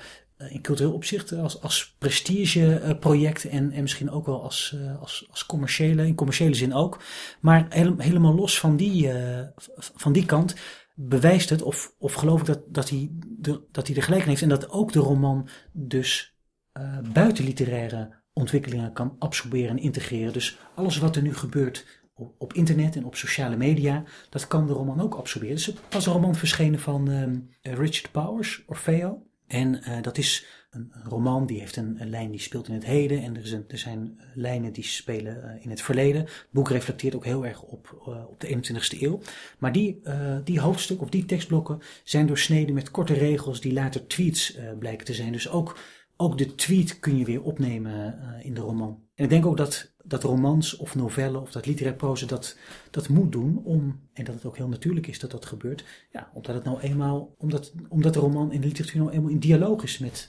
[0.50, 5.46] in cultureel opzicht als, als prestigeproject en, en misschien ook wel als, eh, als, als
[5.46, 7.02] commerciële, in commerciële zin ook.
[7.40, 10.56] Maar hele- helemaal los van die, eh, van die kant
[10.96, 14.28] bewijst het, of, of geloof ik dat, dat, hij de, dat hij er gelijk in
[14.30, 16.36] heeft en dat ook de roman dus
[16.72, 20.34] eh buiten literaire ontwikkelingen kan absorberen en integreren.
[20.34, 24.68] Dus alles wat er nu gebeurt op, op internet en op sociale media, dat kan
[24.68, 25.56] de roman ook absorberen.
[25.56, 29.22] Dus er was een roman verschenen van ehm, Richard Powers, Orfeo.
[29.48, 33.24] En eh, dat is een, roman die heeft een, lijn die speelt in het heden.
[33.24, 36.22] En er, er zijn eh, lijnen die spelen eh, in het verleden.
[36.22, 39.20] Het boek reflecteert ook heel erg op, op de 21ste eeuw.
[39.58, 40.02] Maar die,
[40.44, 45.14] die hoofdstukken of die tekstblokken zijn doorsneden met korte regels die later tweets blijken te
[45.14, 45.32] zijn.
[45.32, 45.78] Dus ook,
[46.18, 49.06] ook de tweet kun je weer opnemen eh, in de roman.
[49.16, 52.58] En ik denk ook dat, dat romans of novellen of dat literaire proza dat,
[52.92, 56.32] dat moet doen om, en dat het ook heel natuurlijk is dat dat gebeurt, ja,
[56.34, 59.84] omdat het nou eenmaal, omdat, omdat de roman in de literatuur nou eenmaal in dialoog
[59.84, 60.28] is met,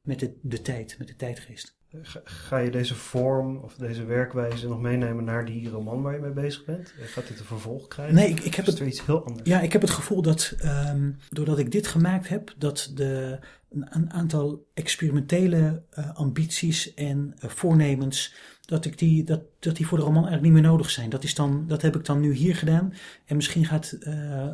[0.00, 1.76] met de, de tijd, met de tijdgeest.
[2.02, 6.20] Ga, ga je deze vorm of deze werkwijze nog meenemen naar die roman waar je
[6.20, 6.94] mee bezig bent?
[7.00, 8.14] Eh, Gaat dit een vervolg krijgen?
[8.14, 9.48] Nee, ik, ik heb is het weer iets heel anders?
[9.48, 13.38] Ja, ik heb het gevoel dat ehm, doordat ik dit gemaakt heb, dat de,
[13.70, 19.86] een, een aantal experimentele eh, ambities en eh, voornemens, dat, ik die, dat, dat die
[19.86, 21.10] voor de roman eigenlijk niet meer nodig zijn.
[21.10, 22.92] Dat, is dan, dat heb ik dan nu hier gedaan.
[23.24, 24.48] En misschien gaat eh,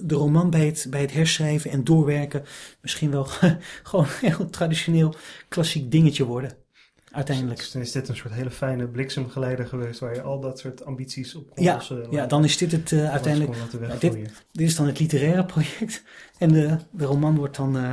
[0.00, 2.44] de roman bij het, bij het herschrijven en doorwerken
[2.80, 3.24] misschien wel
[3.82, 5.14] gewoon een heel traditioneel
[5.48, 6.56] klassiek dingetje worden.
[7.12, 7.58] Uiteindelijk.
[7.58, 10.84] Dus dan is dit een soort hele fijne bliksemgeleider geweest waar je al dat soort
[10.84, 12.06] ambities op kon Ja, lossen.
[12.10, 13.54] ja, dan is dit het eh, uiteindelijk.
[13.72, 14.30] Ja, wegvloeien.
[14.52, 16.02] Dit is dan het literaire project.
[16.38, 17.76] En de, de roman wordt dan.
[17.76, 17.92] eh,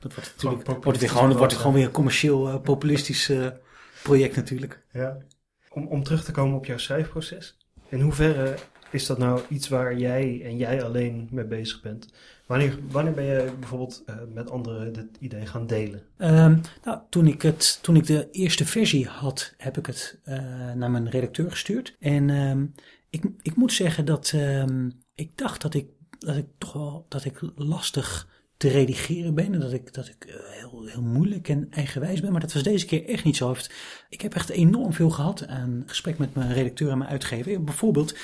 [0.00, 3.32] dat wordt, natuurlijk, wordt, het weer gewoon, wordt het gewoon weer een commercieel, eh, populistisch
[4.02, 4.80] project natuurlijk.
[4.92, 5.16] Ja.
[5.70, 7.56] Om, om terug te komen op jouw schrijfproces.
[7.88, 8.54] In hoeverre
[8.90, 12.08] is dat nou iets waar jij en jij alleen mee bezig bent?
[12.46, 16.02] Wanneer, wanneer ben je bijvoorbeeld eh, met anderen dit idee gaan delen?
[16.16, 20.72] Ehm, nou, toen ik, het, toen ik de eerste versie had, heb ik het eh,
[20.72, 21.96] naar mijn redacteur gestuurd.
[22.00, 22.66] En ehm,
[23.10, 25.86] ik, ik moet zeggen dat ehm, ik dacht dat ik,
[26.18, 29.54] dat ik toch wel dat ik lastig te redigeren ben.
[29.54, 32.32] En dat ik, dat ik eh, heel, heel moeilijk en eigenwijs ben.
[32.32, 33.56] Maar dat was deze keer echt niet zo.
[34.08, 37.64] Ik heb echt enorm veel gehad aan gesprek met mijn redacteur en mijn uitgever.
[37.64, 38.14] Bijvoorbeeld,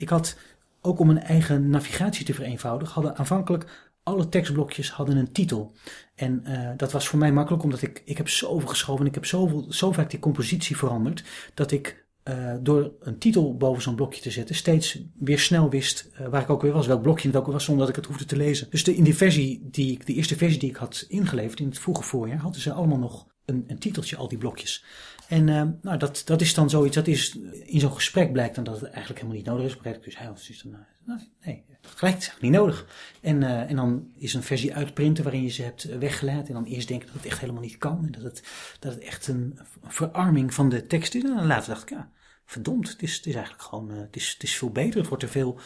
[0.00, 0.36] ik had
[0.80, 5.72] ook om mijn eigen navigatie te vereenvoudigen, hadden aanvankelijk alle tekstblokjes hadden een titel.
[6.14, 9.14] En eh, dat was voor mij makkelijk, omdat ik, ik heb zoveel geschoven en ik
[9.14, 13.94] heb zoveel, zo vaak die compositie veranderd, dat ik eh, door een titel boven zo'n
[13.94, 17.28] blokje te zetten, steeds weer snel wist eh, waar ik ook weer was, welk blokje
[17.28, 18.66] het ook was, zonder dat ik het hoefde te lezen.
[18.70, 21.68] Dus de, in die versie, die ik, de eerste versie die ik had ingeleverd in
[21.68, 24.84] het vroege voorjaar, hadden ze allemaal nog een, een titeltje, al die blokjes.
[25.30, 28.64] En eh, nou, dat, dat is dan zoiets, dat is in zo'n gesprek blijkt dan
[28.64, 30.02] dat het eigenlijk helemaal niet nodig is.
[30.02, 32.86] Dus, hij was dus dan, nou, nee, gelijk, niet nodig.
[33.20, 36.46] En, eh, en dan is een versie uitprinten waarin je ze hebt weggelaten.
[36.46, 38.04] En dan eerst denken dat het echt helemaal niet kan.
[38.06, 38.42] En dat het,
[38.78, 41.22] dat het echt een, verarming van de tekst is.
[41.22, 42.10] En dan later dacht ik, ja,
[42.44, 45.00] verdomd, het is, het is eigenlijk gewoon, eh, het, is, het is veel beter.
[45.00, 45.58] Het wordt er veel,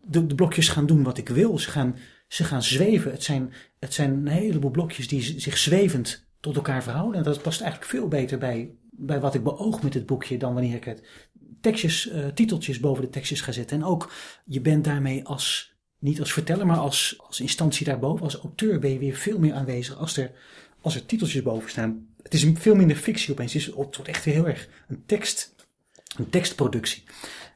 [0.00, 1.58] de, de blokjes gaan doen wat ik wil.
[1.58, 1.96] Ze gaan,
[2.28, 3.10] ze gaan zweven.
[3.10, 7.16] Het zijn, het zijn een heleboel blokjes die zich zwevend tot elkaar verhouden.
[7.16, 10.54] En dat past eigenlijk veel beter bij, bij wat ik beoog met het boekje dan
[10.54, 11.02] wanneer ik het
[11.60, 13.76] tekstjes, eh, titeltjes boven de tekstjes ga zetten.
[13.76, 14.10] En ook,
[14.44, 18.90] je bent daarmee als, niet als verteller, maar als, als instantie daarboven, als auteur ben
[18.92, 20.30] je weer veel meer aanwezig als er,
[20.80, 22.06] als er titeltjes boven staan.
[22.22, 23.52] Het is een- veel minder fictie opeens.
[23.52, 25.54] Het, is, het wordt echt heel erg een tekst,
[26.16, 27.02] een tekstproductie.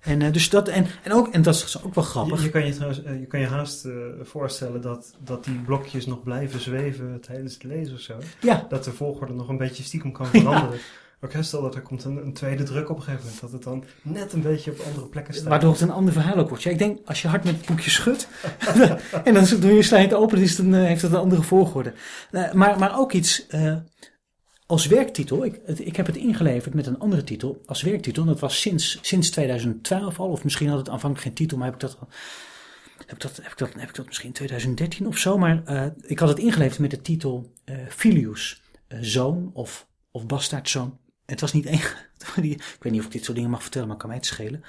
[0.00, 2.38] En, eh, dus dat, en, en, ook, en dat is ook wel grappig.
[2.38, 3.88] Je, je, kan je, trouwens, eh, je kan je haast
[4.22, 8.18] voorstellen dat, dat die blokjes nog blijven zweven tijdens het lezen of zo.
[8.40, 10.78] ja, Dat de volgorde nog een beetje stiekem kan veranderen.
[11.20, 13.40] Ook dat er komt een, een tweede druk op een gegeven moment.
[13.40, 15.48] Dat het dan net een beetje op andere plekken staat.
[15.48, 16.62] Waardoor het een ander verhaal ook wordt.
[16.62, 18.28] Ja, ik denk, als je hard met het boekje schudt
[19.24, 21.92] en dan doe je het open, is een, eh, heeft het een andere volgorde.
[22.30, 23.76] Eh, maar, maar ook iets eh,
[24.66, 25.44] als werktitel.
[25.44, 28.22] Ik, ik heb het ingeleverd met een andere titel als werktitel.
[28.22, 31.66] En dat was sinds, sinds 2012 al, of misschien had het aanvankelijk geen titel, maar
[31.66, 32.08] heb ik dat al.
[33.06, 35.38] Heb ik dat, heb ik dat, heb ik dat misschien in 2013 of zo?
[35.38, 35.62] Maar
[36.00, 40.98] ik had het ingeleverd met de titel eh, Filius, zoon of, of bastaardzoon.
[41.26, 41.80] Het was niet één.
[42.36, 44.62] Ik weet niet of ik dit soort dingen mag vertellen, maar kan mij het schelen.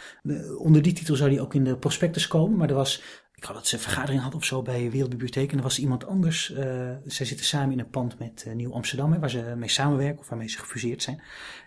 [0.58, 2.58] Onder die titel zou die ook in de prospectus komen.
[2.58, 3.02] Maar er was,
[3.36, 5.52] ik had dat ze een vergadering hadden of zo bij Wereldbibliotheek.
[5.52, 6.54] En er was iemand anders.
[6.54, 10.20] eh, zij zitten samen in een pand met eh, Nieuw Amsterdam, waar ze mee samenwerken
[10.20, 11.22] of waarmee ze gefuseerd zijn.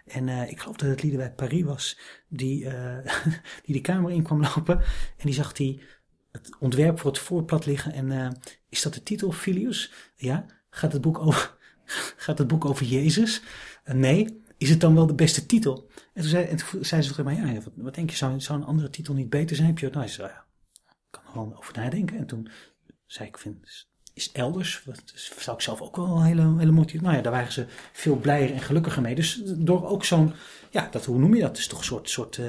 [0.06, 2.68] En eh, ik geloof dat het Liederwijk Paris was, die,
[3.64, 4.78] die de kamer in kwam lopen.
[5.16, 5.82] En die zag die,
[6.32, 7.92] het ontwerp voor het voorplat liggen.
[7.92, 8.38] En
[8.68, 9.92] is dat de titel, Filius?
[10.16, 10.46] Ja.
[10.70, 11.56] Gaat het boek over,
[12.24, 13.42] gaat het boek over Jezus?
[13.84, 15.90] nee, is het dan wel de beste titel?
[16.14, 18.40] En toen zei, en toen zei ze tegen mij, ja, wat, wat denk je, zou,
[18.40, 19.68] zou een andere titel niet beter zijn?
[19.68, 20.44] Heb je, nou, ze zei, ja,
[20.88, 22.16] ik kan er gewoon over nadenken.
[22.18, 22.48] En toen
[23.06, 26.70] zei ik, vind, is elders, wat is- zou ik zelf ook wel een hele, hele
[26.70, 27.02] mooie titel.
[27.04, 29.14] Nou ja, daar waren ze veel blijer en gelukkiger mee.
[29.14, 30.32] Dus door ook zo'n,
[30.70, 31.48] ja, dat, hoe noem je dat?
[31.50, 32.44] Het is toch een soort, soort eh,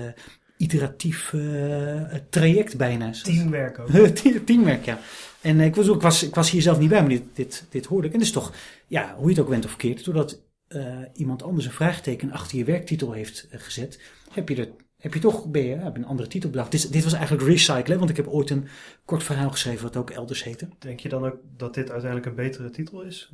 [0.57, 3.11] iteratief eh, traject bijna.
[3.11, 3.87] Teamwerk ook.
[4.15, 4.99] Team- Teamwerk, ja.
[5.41, 7.85] En ik was, ik, was, ik was hier zelf niet bij, maar dit, dit, dit
[7.85, 8.13] hoorde ik.
[8.13, 8.53] En dat is toch,
[8.87, 10.41] ja, hoe je het ook bent of verkeerd, doordat
[10.71, 13.99] eh, iemand anders een vraagteken achter je werktitel heeft eh, gezet,
[14.31, 16.71] heb je, er, heb je toch ben je, heb je een andere titel bedacht.
[16.71, 18.67] Dit, dit was eigenlijk recyclen, want ik heb ooit een
[19.11, 20.67] kort verhaal geschreven wat ook elders heette.
[20.79, 23.31] Denk je dan ook dat dit uiteindelijk een betere titel is?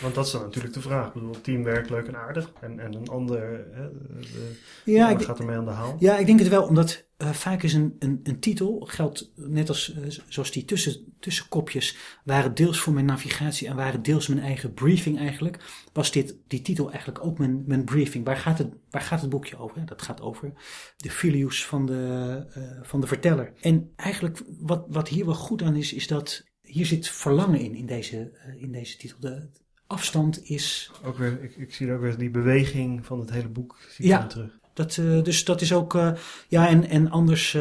[0.00, 1.06] Want dat is dan natuurlijk de vraag.
[1.06, 2.52] Ik bedoel, teamwerk leuk en aardig.
[2.60, 3.88] En, en een ander hè,
[4.20, 5.96] de, Ja, wat ik, gaat ermee aan de haal.
[5.98, 9.68] Ja, ik denk het wel, omdat eh, vaak is een, een, een titel, geldt net
[9.68, 14.40] als eh, zoals die tussen, tussenkopjes, waren deels voor mijn navigatie en waren deels mijn
[14.40, 15.58] eigen briefing eigenlijk,
[15.92, 18.24] was dit, die titel eigenlijk ook mijn, mijn briefing.
[18.24, 19.86] Waar gaat, het, waar gaat het boekje over?
[19.86, 20.52] Dat gaat over
[20.96, 23.52] de filius van de, eh, van de verteller.
[23.60, 27.74] En eigenlijk wat, wat hier wel goed aan is, is dat hier zit verlangen in,
[27.74, 29.16] in deze, eh, in deze titel.
[29.20, 29.48] De
[29.86, 33.48] afstand is Ook weer, ik, ik zie er ook weer die beweging van het hele
[33.48, 34.26] boek zie Ja.
[34.26, 34.58] terug.
[34.72, 36.12] Dat, eh, dus dat is ook, eh,
[36.48, 37.52] ja, en, en anders,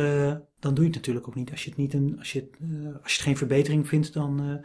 [0.60, 1.52] dan doe je het natuurlijk ook niet.
[1.52, 2.60] Als je het, niet een, als je het,
[3.04, 4.62] als je het geen verbetering vindt, dan,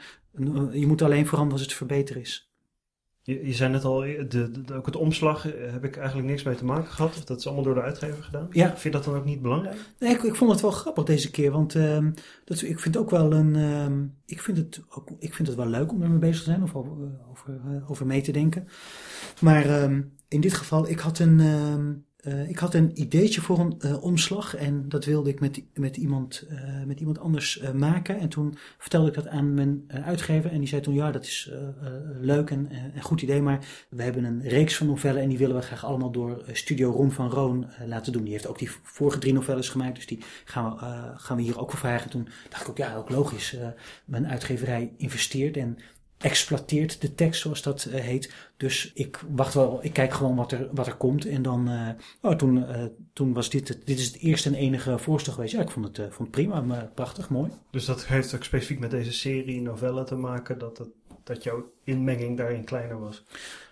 [0.73, 2.52] je moet alleen veranderen als het verbeteren is.
[3.25, 4.27] Je, je zei net al, de,
[4.65, 7.17] de- ook het omslag eh, heb ik eigenlijk niks mee te maken gehad.
[7.17, 8.47] Of dat is allemaal door de uitgever gedaan.
[8.51, 8.69] Ja.
[8.69, 9.77] Vind je dat dan ook niet belangrijk?
[9.99, 12.11] Nee, ik, ik vond het wel grappig deze keer, want ehm,
[12.45, 15.67] dat, ik vind ook wel een, ehm, ik, vind het ook, ik vind het wel
[15.67, 18.69] leuk om ermee bezig te zijn of over, eh, over, eh, over mee te denken.
[19.41, 21.41] Maar ehm, in dit geval, ik had een,
[22.23, 25.97] eh, ik had een ideetje voor een eh, omslag en dat wilde ik met, met,
[25.97, 28.19] iemand, eh, met iemand anders maken.
[28.19, 31.51] En toen vertelde ik dat aan mijn uitgever en die zei toen, ja, dat is
[32.21, 35.57] leuk en een goed idee, maar we hebben een reeks van novellen en die willen
[35.57, 38.23] we graag allemaal door Studio Ron van Roon laten doen.
[38.23, 41.61] Die heeft ook die vorige drie novelles gemaakt, dus die gaan we, gaan we hier
[41.61, 42.11] ook voor vragen.
[42.11, 43.57] Toen dacht ik ook, ja, ook logisch.
[44.05, 45.79] mijn uitgeverij investeert en
[46.23, 48.33] exploiteert de tekst, zoals dat eh, heet.
[48.57, 51.27] Dus ik wacht wel, ik kijk gewoon wat er, wat er komt.
[51.27, 51.89] En dan, eh,
[52.31, 55.53] oh, toen, eh, toen was dit, het, dit is het eerste en enige voorstel geweest.
[55.53, 57.51] Ja, ik vond het, vond het prima, maar prachtig, mooi.
[57.71, 60.59] Dus dat heeft ook specifiek met deze serie novellen te maken.
[60.59, 60.89] Dat, het,
[61.25, 63.25] dat jouw inmenging daarin kleiner was.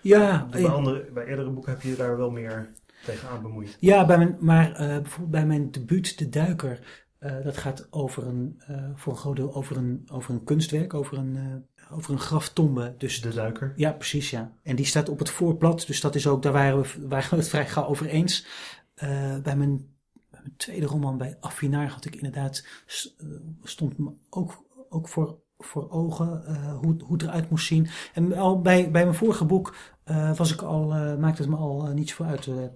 [0.03, 2.71] Ja, bij, andere, bij eerdere boeken heb je daar wel meer
[3.05, 3.77] tegenaan bemoeid.
[3.81, 8.63] Ja, bij mijn, maar bijvoorbeeld bij mijn debuut De Duiker, dat gaat over een,
[8.95, 12.95] voor een groot deel over een, over een kunstwerk, over een, over een graftombe.
[12.99, 13.73] Dus De duiker.
[13.77, 14.53] ja, precies ja.
[14.63, 17.37] En die staat op het voorblad, dus dat is ook, daar waren we, waren we
[17.37, 18.47] het vrij gauw over eens.
[18.95, 19.77] Eh, bij, mijn,
[20.31, 22.67] bij mijn tweede roman, bij Affinaar, had ik inderdaad,
[23.19, 23.27] eh,
[23.63, 27.89] stond me ook, ook voor, voor ogen eh, hoe, hoe het eruit moest zien.
[28.15, 29.75] En al bij, bij mijn vorige boek
[30.37, 30.87] was ik al,
[31.19, 32.47] maakte het me al eh, niet zoveel uit.
[32.47, 32.71] ik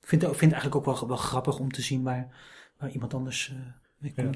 [0.00, 2.34] vind, vind het eigenlijk ook wel, wel grappig om te zien waar,
[2.78, 3.54] waar iemand anders
[3.98, 4.32] mee Ja.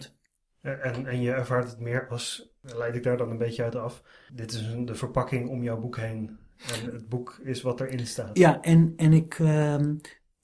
[0.63, 0.79] Komt.
[0.81, 4.03] En, en je ervaart het meer als, leid ik daar dan een beetje uit af.
[4.33, 6.39] Dit is een, de verpakking om jouw boek heen.
[6.85, 8.39] En het boek is wat erin staat.
[8.39, 9.95] Ja, en, en ik, ehm,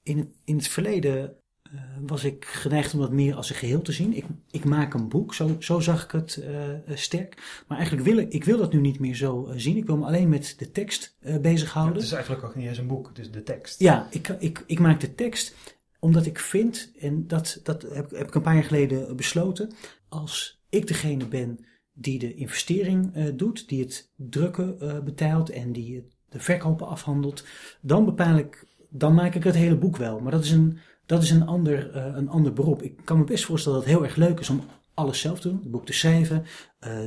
[0.03, 3.83] in, het, in het verleden eh, was ik geneigd om dat meer als een geheel
[3.83, 4.17] te zien.
[4.17, 7.63] Ik, ik maak een boek, zo, zo zag ik het eh, eh, sterk.
[7.69, 9.77] Maar eigenlijk wil ik, ik wil dat nu niet meer zo eh, zien.
[9.77, 11.95] Ik wil me alleen met de tekst eh Ja, bezighouden.
[11.95, 13.81] het is eigenlijk ook niet eens een boek, het is de tekst.
[13.81, 15.55] Ja, ik, ik, ik maak de tekst
[15.99, 19.73] omdat ik vind, en dat, dat heb, heb ik een paar jaar geleden besloten,
[20.17, 21.59] als ik degene ben
[21.93, 27.45] die de investering eh, doet, die het drukken eh betaalt en die de verkopen afhandelt,
[27.81, 30.21] dan bepaal ik, dan maak ik het hele boek wel.
[30.21, 32.83] Maar dat is een, dat is een, ander, eh, een ander beroep.
[32.83, 34.61] Ik kan me best voorstellen dat het heel erg leuk is om
[34.95, 36.45] alles zelf te doen, het boek te schrijven,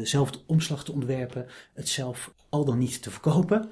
[0.03, 3.69] zelf de omslag te ontwerpen, het zelf al dan niet te verkopen.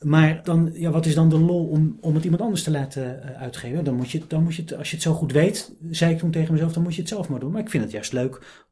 [0.00, 3.22] Maar dan, ja, wat is dan de lol om, om het iemand anders te laten
[3.22, 3.84] uitgeven?
[3.84, 6.18] Dan moet, je, dan moet je het, als je het zo goed weet, zei ik
[6.18, 7.52] toen tegen mezelf, dan moet je het zelf maar doen.
[7.52, 8.65] Maar ik vind het juist leuk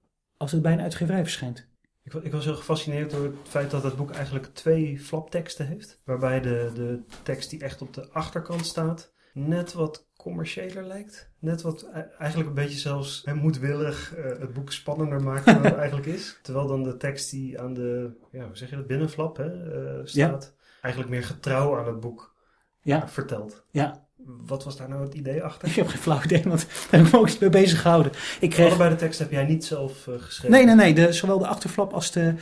[0.45, 1.67] als het bij een uitgeverij verschijnt.
[2.03, 6.01] Ik, ik was heel gefascineerd door het feit dat het boek eigenlijk twee flapteksten heeft.
[6.05, 11.31] Waarbij de, de tekst die echt op de achterkant staat net wat commerciëler lijkt.
[11.39, 15.65] Net wat e- eigenlijk een beetje zelfs hè, moedwillig eh, het boek spannender maakt dan
[15.65, 16.39] het eigenlijk is.
[16.43, 20.01] Terwijl dan de tekst die aan de, ja, hoe zeg je dat, binnenflap hè, eh,
[20.05, 22.35] staat, eigenlijk meer getrouw aan het boek
[22.83, 23.65] Ja, vertelt.
[23.71, 24.04] ja.
[24.47, 25.69] Wat was daar nou het idee achter?
[25.69, 28.13] Ik heb geen flauw idee, want daar heb ik me ook niet mee bezig gehouden.
[28.41, 28.69] Ik kreeg...
[28.69, 30.51] Allebei de tekst heb jij niet zelf eh, geschreven.
[30.57, 30.95] Nee, nee, nee.
[30.95, 32.35] De, zowel de achterflap als de,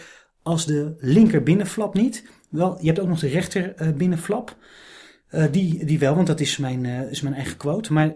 [0.43, 2.25] als de linker binnenflap niet.
[2.49, 4.57] Wel, je hebt ook nog de rechter eh, binnenflap.
[5.31, 7.93] Uh, die, die wel, want dat is mijn, is mijn eigen quote.
[7.93, 8.15] Maar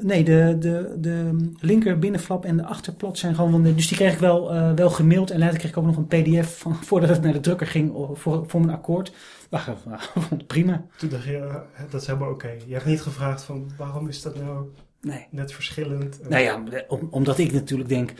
[0.00, 3.62] nee, de, de, de linker binnenflap en de achterplot zijn gewoon...
[3.62, 5.30] Dus die kreeg ik wel, wel gemaild.
[5.30, 7.92] En later kreeg ik ook nog een pdf van, voordat het naar de drukker ging
[8.12, 9.12] voor, voor mijn akkoord.
[9.54, 10.86] Wacht even, prima.
[10.96, 12.56] Toen dacht je, dat is helemaal oké.
[12.66, 14.68] Je hebt niet gevraagd van waarom is dat nou
[15.00, 15.26] nee.
[15.30, 16.28] net verschillend?
[16.28, 18.12] Nou ja, om, omdat ik natuurlijk denk...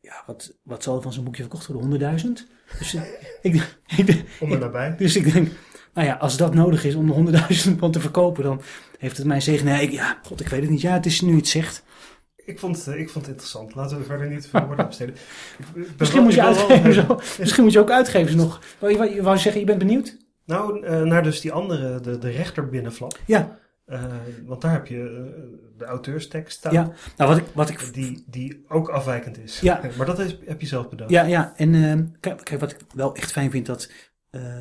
[0.00, 2.18] Ja, wat, wat zal er van zo'n boekje verkocht worden?
[2.18, 2.26] 100.000?
[2.78, 2.94] Dus
[3.42, 4.96] ik, ik, Om er nabij.
[4.96, 5.48] Dus ik denk
[5.94, 8.62] nou ja, als dat nodig is om de 100.000 pond te verkopen, dan
[8.98, 9.66] heeft het mijn zegen.
[9.66, 10.80] Nee, ik, ja, god, ik weet het niet.
[10.80, 11.84] Ja, het is nu iets zegt.
[12.36, 13.74] Ik vond, uh, ik vond het interessant.
[13.74, 15.14] Laten we verder niet veel woorden besteden.
[15.98, 18.60] Misschien, moet je uitgeven, zo, misschien moet je ook uitgeven nog.
[18.80, 20.16] Je, je wou zeggen, je bent benieuwd?
[20.44, 23.18] Nou, uh, naar dus die andere, de, de rechter binnenflap.
[23.26, 23.58] Ja.
[23.86, 24.04] Uh,
[24.46, 25.32] want daar heb je
[25.78, 26.72] de auteurstekst staan.
[26.72, 27.44] Ja, nou wat ik...
[27.54, 29.60] Wat ik die, die ook afwijkend is.
[29.60, 29.80] Ja.
[29.96, 31.10] maar dat is, heb je zelf bedacht.
[31.10, 31.52] Ja, ja.
[31.56, 33.90] en kijk, kijk, wat ik wel echt fijn vind, dat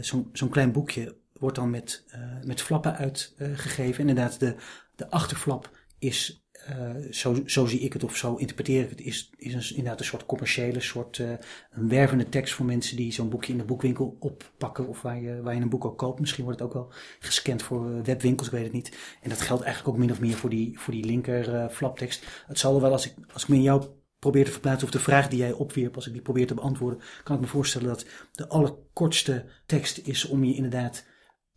[0.01, 2.05] zo'n zo'n klein boekje wordt dan met,
[2.43, 4.07] met flappen uitgegeven.
[4.07, 4.55] Inderdaad, de,
[4.95, 5.69] de achterflap
[5.99, 9.76] is, uh, zo, zo zie ik het of zo interpreteer ik het, is, is een,
[9.76, 11.30] inderdaad een soort commerciële, soort uh,
[11.72, 15.41] een wervende tekst voor mensen die zo'n boekje in de boekwinkel oppakken of waar je,
[15.41, 16.20] waar je een boek ook koopt.
[16.20, 18.97] Misschien wordt het ook wel gescand voor webwinkels, ik weet het niet.
[19.22, 22.26] En dat geldt eigenlijk ook min of meer voor die, voor die linker flaptekst.
[22.47, 23.84] Het zal wel, als ik, als ik me in jou
[24.20, 27.01] probeer te verplaatsen of de vraag die jij opwierp, als ik die probeer te beantwoorden,
[27.24, 31.05] kan ik me voorstellen dat de allerkortste tekst is om je inderdaad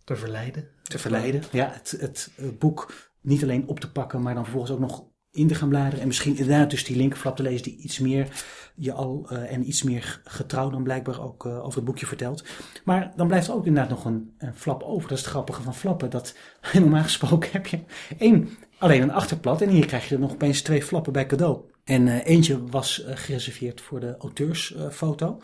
[0.05, 0.69] te verleiden.
[0.83, 1.73] Te verleiden, ja.
[1.73, 5.55] Het, het, boek niet alleen op te pakken, maar dan vervolgens ook nog in te
[5.55, 6.01] gaan bladeren.
[6.01, 8.29] En misschien inderdaad dus die linkerflap te lezen die iets meer
[8.75, 12.45] je al uh, en iets meer getrouw dan blijkbaar ook uh, over het boekje vertelt.
[12.85, 15.09] Maar dan blijft er ook inderdaad nog een, een, flap over.
[15.09, 16.11] Dat is het grappige van flappen.
[16.11, 16.37] Dat
[16.73, 17.79] normaal gesproken heb je
[18.19, 18.49] één,
[18.79, 21.61] alleen een achterplat en hier krijg je nog opeens twee flappen bij cadeau.
[21.85, 25.41] En uh, eentje was gereserveerd voor de auteursfoto.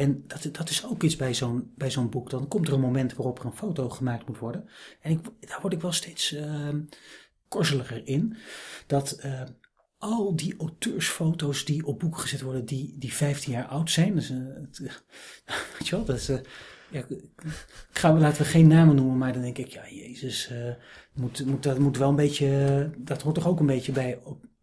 [0.00, 2.30] En dat, dat is ook iets bij zo'n, bij zo'n boek.
[2.30, 4.68] Dan komt er een moment waarop er een foto gemaakt moet worden.
[5.00, 6.68] En ik, daar word ik wel steeds uh,
[7.48, 8.36] korzeliger in.
[8.86, 9.42] Dat uh,
[9.98, 14.14] al die auteursfoto's die op boek gezet worden, die, die 15 jaar oud zijn.
[14.14, 14.28] Dus,
[15.78, 16.26] weet je wel, dat is.
[16.90, 17.30] ja, ik
[17.90, 20.50] ga, laten we geen namen noemen, maar dan denk ik, ja, Jezus,
[21.12, 22.90] moet, moet, dat moet wel een beetje.
[22.98, 24.18] Dat hoort toch ook een beetje bij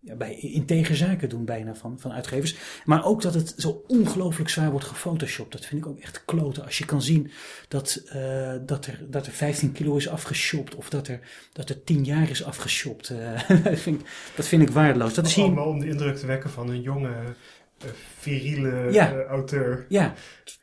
[0.07, 2.55] ja, bij integer zaken doen bijna van, van uitgevers.
[2.85, 5.51] Maar ook dat het zo ongelooflijk zwaar wordt gefotoshopt.
[5.51, 6.65] Dat vind ik ook echt kloten.
[6.65, 7.31] Als je kan zien
[7.67, 10.75] dat, uh, dat, er, dat er 15 kilo is afgeshopt.
[10.75, 11.19] Of dat er,
[11.53, 13.09] dat er 10 jaar is afgeshopt.
[13.09, 15.13] Uh, dat, vind ik, dat vind ik waardeloos.
[15.13, 15.45] Dat is hier...
[15.45, 19.23] Allemaal om de indruk te wekken van een jonge, uh, viriele ja.
[19.23, 19.85] auteur.
[19.89, 20.13] Ja,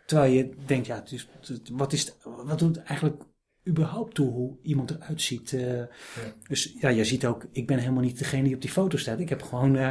[0.06, 1.28] terwijl je denkt, ja, het is,
[1.72, 3.22] wat, is, wat doet eigenlijk
[3.68, 5.52] überhaupt toe hoe iemand eruit ziet.
[5.52, 5.86] Uh, ja.
[6.48, 9.20] Dus ja, je ziet ook, ik ben helemaal niet degene die op die foto staat.
[9.20, 9.88] Ik heb gewoon, uh,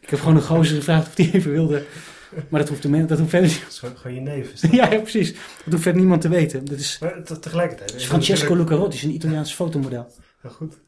[0.00, 1.84] ik heb gewoon een gozer gevraagd of die even wilde.
[2.48, 3.80] Maar dat hoeft, de, dat hoeft verder niet.
[3.94, 4.62] Gewoon je neef.
[4.72, 5.32] ja, ja, precies.
[5.32, 6.64] Dat hoeft verder niemand te weten.
[6.64, 7.94] Dat is, maar tegelijkertijd.
[7.94, 10.12] Is Francesco Lucarotti is een Italiaans fotomodel.
[10.42, 10.78] Ja, goed.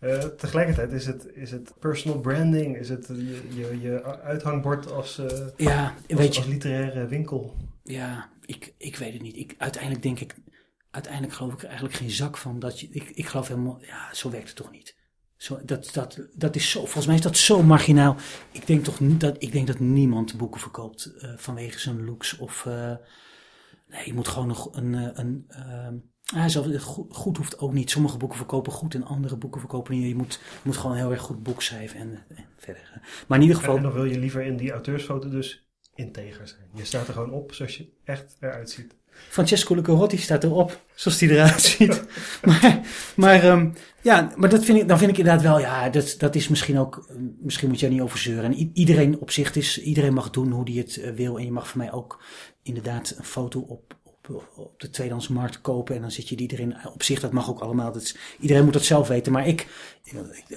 [0.00, 5.20] Uh, tegelijkertijd is het, is het personal branding, is het je, je, je uithangbord als,
[5.56, 7.56] ja, als, weet je, als literaire winkel.
[7.82, 9.36] Ja, ik, ik weet het niet.
[9.36, 10.34] Ik, uiteindelijk denk ik,
[10.96, 12.58] uiteindelijk geloof ik er eigenlijk geen zak van.
[12.58, 14.96] Dat je, ik, ik geloof helemaal, ja, zo werkt het toch niet.
[15.36, 18.16] Zo, dat, dat, dat is zo, volgens mij is dat zo marginaal.
[18.50, 22.64] Ik denk toch dat, ik denk dat niemand boeken verkoopt uh, vanwege zijn looks of,
[22.68, 22.94] uh,
[23.88, 25.46] nee, je moet gewoon nog een, eh, een,
[26.34, 27.90] uh, zelf, goed, hoeft ook niet.
[27.90, 30.08] Sommige boeken verkopen goed en andere boeken verkopen niet.
[30.08, 33.00] Je moet, moet gewoon heel erg goed boek schrijven en, en verder.
[33.26, 33.76] Maar in ieder geval.
[33.76, 36.68] En dan wil je liever in die auteursfoto dus integer zijn.
[36.74, 38.96] Je staat er gewoon op zoals je echt eruit ziet.
[39.28, 42.04] Francesco Lucarotti staat erop, zoals die eruit ziet.
[42.44, 42.80] maar
[43.16, 46.34] maar, um, ja, maar dat vind ik, dan vind ik inderdaad wel, ja, dat, dat
[46.34, 47.08] is misschien ook,
[47.38, 48.44] misschien moet je er niet over zeuren.
[48.44, 51.38] En iedereen op zich is, iedereen mag doen hoe die het uh, wil.
[51.38, 52.22] En je mag voor mij ook
[52.62, 55.94] inderdaad een foto op, op, op de tweedehands markt kopen.
[55.94, 56.76] En dan zit je die erin.
[56.94, 57.92] Op zich, dat mag ook allemaal.
[57.92, 59.32] Dat iedereen moet dat zelf weten.
[59.32, 59.66] Maar ik,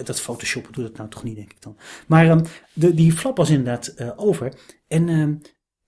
[0.04, 1.78] dat photoshoppen doe dat nou toch niet, denk ik dan.
[2.08, 2.42] Maar um,
[2.74, 4.54] de, die flap was inderdaad over.
[4.88, 5.42] En um,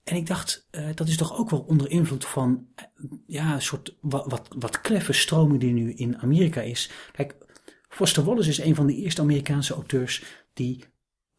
[0.04, 2.66] en ik dacht, uh, dat is toch ook wel onder invloed van
[3.26, 6.90] ja, een soort wat, wat, wat kleffe stroming die nu in Amerika is.
[7.12, 7.36] Kijk,
[7.88, 10.84] Foster Wallace is een van de eerste Amerikaanse auteurs die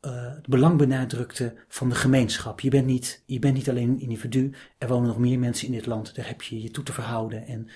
[0.01, 2.59] uh, het belang benadrukte van de gemeenschap.
[2.59, 5.73] Je bent, niet, je bent niet alleen een individu, er wonen nog meer mensen in
[5.73, 7.47] dit land, daar heb je je toe te verhouden.
[7.47, 7.67] En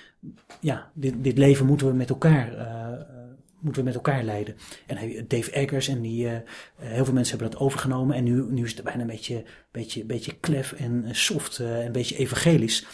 [0.60, 3.28] ja, dit, dit leven moeten we met elkaar uh,
[3.60, 4.56] moeten we met elkaar leiden.
[4.86, 6.38] En Dave Eggers en die, uh,
[6.76, 8.16] heel veel mensen hebben dat overgenomen.
[8.16, 11.92] En nu, nu is het bijna een beetje, beetje, beetje klef en soft, uh, een
[11.92, 12.86] beetje evangelisch.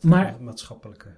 [0.00, 1.08] Maar, maatschappelijke.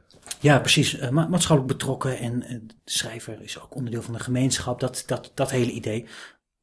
[0.40, 1.01] Ja, precies.
[1.01, 2.18] Uh, ma maatschappelijk betrokken.
[2.18, 4.80] En de schrijver is ook onderdeel van de gemeenschap.
[4.80, 6.07] Dat, dat, dat hele idee.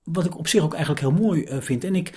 [0.04, 1.84] Wat ik op zich ook eigenlijk heel mooi vind.
[1.84, 2.14] En ik,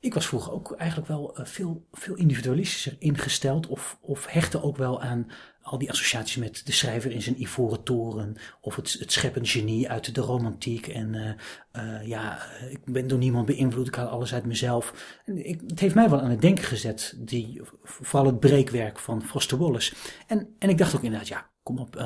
[0.00, 3.66] ik was vroeger ook eigenlijk wel uh, veel, veel individualistischer ingesteld.
[3.66, 5.30] Of, of hechtte ook wel aan
[5.62, 8.36] al die associaties met de schrijver in zijn ivoren toren.
[8.60, 10.86] Of het, het scheppend genie uit de romantiek.
[10.86, 12.38] En uh, uh, ja,
[12.70, 13.86] ik ben door niemand beïnvloed.
[13.86, 15.18] Ik haal alles uit mezelf.
[15.24, 17.14] En ik, het heeft mij wel aan het denken gezet.
[17.18, 19.94] Die, vooral het breekwerk van Foster Wallace.
[20.26, 21.96] En, en ik dacht ook inderdaad, ja, kom op.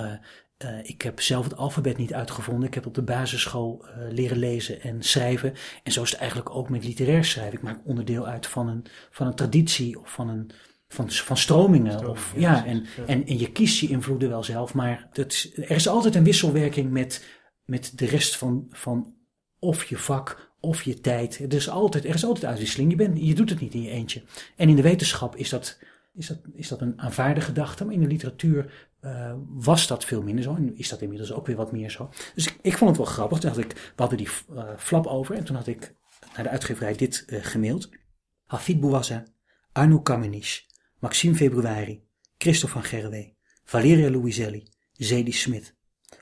[0.64, 2.68] uh, ik heb zelf het alfabet niet uitgevonden.
[2.68, 5.54] Ik heb op de basisschool uh, leren lezen en schrijven.
[5.82, 7.58] En zo is het eigenlijk ook met literair schrijven.
[7.58, 10.50] Ik maak onderdeel uit van een, van een traditie of van, een,
[10.88, 11.92] van, van stromingen.
[11.92, 13.04] Stroming, of, ja, ja, en, ja.
[13.06, 14.74] En, en je kiest je invloeden wel zelf.
[14.74, 17.24] Maar dat, er is altijd een wisselwerking met,
[17.64, 19.14] met de rest van, van
[19.58, 21.38] of je vak of je tijd.
[21.38, 22.90] Er is altijd, er is altijd uitwisseling.
[22.90, 24.22] Je, bent, je doet het niet in je eentje.
[24.56, 25.78] En in de wetenschap is dat,
[26.14, 27.84] is dat, is dat een aanvaarde gedachte.
[27.84, 30.54] Maar in de literatuur uh, was dat veel minder zo.
[30.54, 32.10] En is dat inmiddels ook weer wat meer zo.
[32.34, 33.38] Dus ik, ik vond het wel grappig.
[33.38, 35.34] Toen had ik, we hadden die uh, flap over.
[35.34, 35.94] En toen had ik
[36.34, 37.88] naar de uitgeverij dit uh, gemaild.
[38.44, 39.24] Hafid Bouassa,
[39.72, 40.66] Arno Kamenisch,
[40.98, 42.04] Maxime Februari,
[42.38, 43.34] Christophe van Gerwe,
[43.64, 45.74] Valeria Louiselli, Zadie Smith.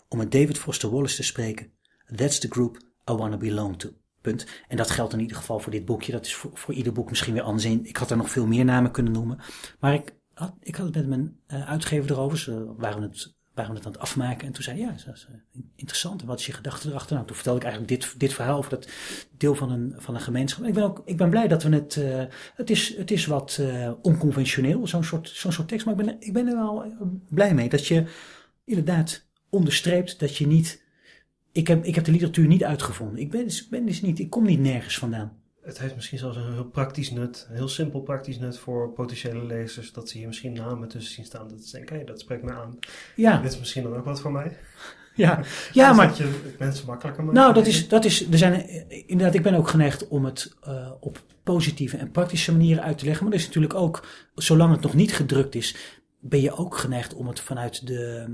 [0.09, 1.73] Om met David Foster Wallace te spreken.
[2.17, 2.77] That's the group
[3.11, 4.02] I wanna belong to.
[4.23, 4.47] Punt.
[4.69, 6.13] En dat geldt in ieder geval voor dit boekje.
[6.13, 7.65] Dat is voor, voor ieder boek misschien weer anders.
[7.65, 9.39] Ik had er nog veel meer namen kunnen noemen.
[9.81, 12.39] Maar ik had, ik had het met mijn uh, uitgever erover.
[12.39, 14.47] Ze waren het, waren het aan het afmaken.
[14.47, 16.21] En toen zei hij, ja, dat is uh, interessant.
[16.21, 17.15] En wat is je gedachte erachter?
[17.15, 18.89] Nou, toen vertelde ik eigenlijk dit, dit verhaal over dat
[19.37, 20.65] deel van een, van een gemeenschap.
[20.65, 21.97] Ik ben, ook, ik ben blij dat we het...
[21.97, 23.61] Uh, het, is, het is wat
[24.03, 25.87] onconventioneel, zo'n soort, zo'n soort tekst.
[25.87, 26.85] Maar ik ben, ik ben er wel
[27.29, 27.69] blij mee.
[27.69, 28.05] Dat je
[28.65, 30.82] inderdaad onderstreept dat je niet...
[31.53, 33.19] Ik heb, ik heb de literatuur niet uitgevonden.
[33.19, 34.19] Ik ben, ben dus niet...
[34.19, 37.69] Ik kom niet nergens vandaan het heeft misschien zelfs een heel praktisch nut, een heel
[37.69, 41.65] simpel praktisch nut voor potentiële lezers, dat ze hier misschien namen tussen zien staan, dat
[41.65, 42.79] ze denken, hé, dat spreekt me aan.
[43.17, 43.41] Ja.
[43.41, 44.57] Dit is misschien dan ook wat voor mij.
[45.15, 45.41] Ja,
[45.73, 46.09] ja maar...
[46.09, 47.37] Dat je mensen makkelijker maakt.
[47.37, 48.69] Nou, dat is, dat is, er zijn,
[49.07, 53.05] inderdaad, ik ben ook geneigd om het uh, op positieve en praktische manieren uit te
[53.05, 55.77] leggen, maar er is natuurlijk ook, zolang het nog niet gedrukt is,
[56.21, 58.27] ben je ook geneigd om het vanuit de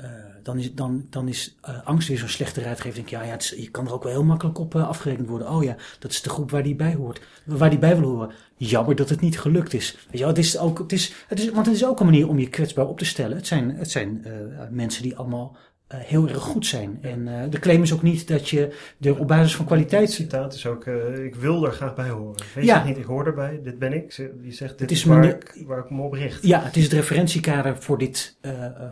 [0.00, 0.08] uh,
[0.42, 2.94] dan is, dan, dan is uh, angst weer zo'n slechte raadgever.
[2.94, 5.28] Denk je, ja, ja is, je kan er ook wel heel makkelijk op uh, afgerekend
[5.28, 5.50] worden.
[5.50, 7.20] Oh ja, dat is de groep waar die bij hoort.
[7.44, 8.30] Waar die bij wil horen.
[8.56, 10.06] Jammer dat het niet gelukt is.
[10.10, 12.28] Weet je, het is ook, het is, het is, want het is ook een manier
[12.28, 13.36] om je kwetsbaar op te stellen.
[13.36, 14.26] Het zijn, het zijn
[14.70, 16.98] mensen die allemaal heel erg goed zijn.
[17.02, 20.02] En de claim is ook niet dat je er op basis van kwaliteit...
[20.02, 20.86] Het citaat is ook,
[21.24, 22.42] ik wil er graag bij horen.
[22.54, 22.84] Weet ja.
[22.84, 24.12] niet, ik hoor erbij, dit ben ik.
[24.12, 26.42] Je zegt, dit het is, waar, ik, waar ik me op richt.
[26.42, 28.38] Ja, het is het referentiekader voor dit,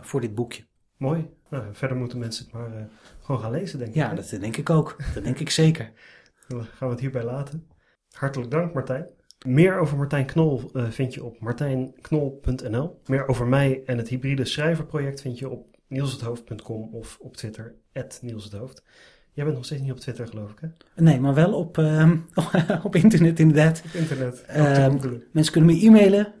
[0.01, 0.63] voor dit boekje.
[1.01, 1.29] Mooi.
[1.49, 2.83] Nou, verder moeten mensen het maar uh,
[3.21, 4.09] gewoon gaan lezen, denk ja, ik.
[4.09, 4.95] Ja, dat denk ik ook.
[5.13, 5.91] Dat denk ik zeker.
[6.47, 7.67] Dan gaan we het hierbij laten.
[8.11, 9.05] Hartelijk dank, Martijn.
[9.45, 12.99] Meer over Martijn Knol uh, vind je op martijnknol.nl.
[13.05, 17.75] Meer over mij en het hybride schrijverproject vind je op nielshethoofd.com of op Twitter,
[18.21, 18.83] @nielshethoofd.
[19.31, 20.67] Jij bent nog steeds niet op Twitter, geloof ik, hè?
[21.03, 22.11] Nee, maar wel op, uh,
[22.83, 23.81] op internet, inderdaad.
[23.85, 24.45] Op internet.
[24.49, 24.87] Uh,
[25.31, 26.33] mensen kunnen me e-mailen,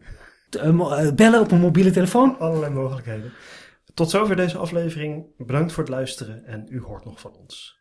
[1.15, 2.39] bellen op een mobiele telefoon.
[2.39, 3.31] Allerlei mogelijkheden.
[3.93, 5.25] Tot zover deze aflevering.
[5.37, 7.79] Bedankt voor het luisteren en u hoort nog van ons.